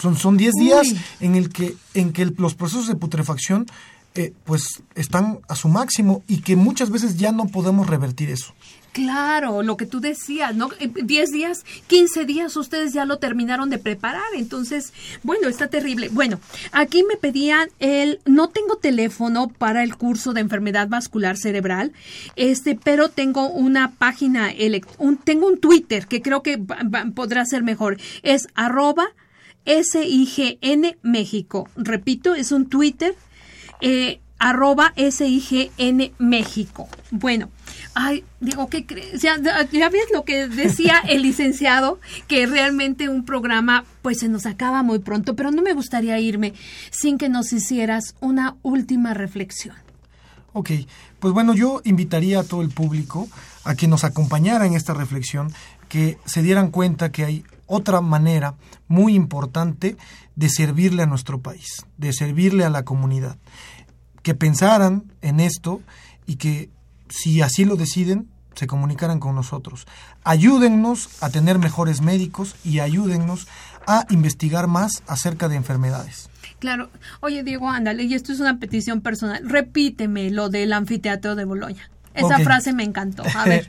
[0.00, 3.66] Son, son 10 días en el que, en que los procesos de putrefacción
[4.14, 8.54] eh, pues están a su máximo y que muchas veces ya no podemos revertir eso.
[8.92, 10.68] Claro, lo que tú decías, ¿no?
[10.78, 14.92] 10 días, 15 días ustedes ya lo terminaron de preparar, entonces,
[15.22, 16.10] bueno, está terrible.
[16.10, 16.40] Bueno,
[16.72, 21.92] aquí me pedían el, no tengo teléfono para el curso de enfermedad vascular cerebral,
[22.36, 24.50] este, pero tengo una página,
[24.98, 26.62] un, tengo un Twitter que creo que
[27.14, 29.06] podrá ser mejor, es arroba
[29.64, 31.66] SIGN México.
[31.76, 33.14] Repito, es un Twitter,
[33.82, 36.88] eh, arroba SIGN México.
[37.10, 37.50] Bueno,
[37.94, 39.20] Ay, digo, ¿qué crees?
[39.20, 44.46] Ya, ya, ves lo que decía el licenciado, que realmente un programa pues se nos
[44.46, 46.54] acaba muy pronto, pero no me gustaría irme
[46.90, 49.76] sin que nos hicieras una última reflexión.
[50.54, 50.70] Ok,
[51.20, 53.28] pues bueno, yo invitaría a todo el público
[53.64, 55.52] a que nos acompañara en esta reflexión,
[55.88, 58.54] que se dieran cuenta que hay otra manera
[58.88, 59.96] muy importante
[60.34, 63.36] de servirle a nuestro país, de servirle a la comunidad,
[64.22, 65.82] que pensaran en esto
[66.26, 66.70] y que
[67.08, 69.86] si así lo deciden, se comunicarán con nosotros.
[70.24, 73.48] Ayúdennos a tener mejores médicos y ayúdennos
[73.86, 76.28] a investigar más acerca de enfermedades.
[76.58, 76.90] Claro.
[77.20, 79.42] Oye, Diego, ándale, y esto es una petición personal.
[79.48, 81.90] Repíteme lo del anfiteatro de Boloña.
[82.14, 83.24] Esa frase me encantó.
[83.34, 83.66] A ver.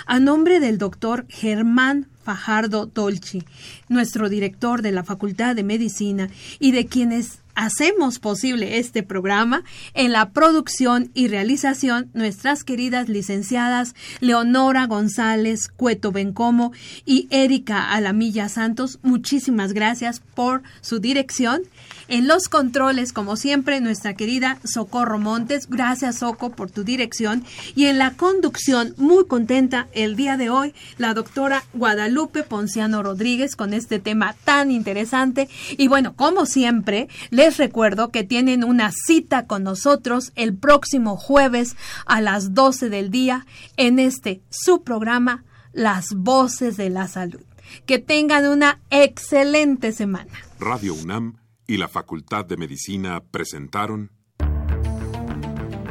[0.05, 3.43] A nombre del doctor Germán Fajardo Dolci,
[3.87, 10.13] nuestro director de la Facultad de Medicina y de quienes hacemos posible este programa en
[10.13, 16.71] la producción y realización nuestras queridas licenciadas Leonora González Cueto Bencomo
[17.05, 18.99] y Erika Alamilla Santos.
[19.01, 21.63] Muchísimas gracias por su dirección
[22.09, 25.69] en los controles, como siempre, nuestra querida Socorro Montes.
[25.69, 27.43] Gracias, Soco, por tu dirección.
[27.75, 33.55] Y en la conducción, muy contenta el día de hoy, la doctora Guadalupe Ponciano Rodríguez
[33.55, 35.49] con este tema tan interesante.
[35.77, 41.75] Y bueno, como siempre, les recuerdo que tienen una cita con nosotros el próximo jueves
[42.05, 43.45] a las 12 del día
[43.77, 45.43] en este su programa
[45.73, 47.41] Las Voces de la Salud.
[47.85, 50.31] Que tengan una excelente semana.
[50.59, 51.37] Radio UNAM
[51.67, 54.11] y la Facultad de Medicina presentaron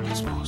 [0.04, 0.38] Las voces.
[0.38, 0.47] Voces.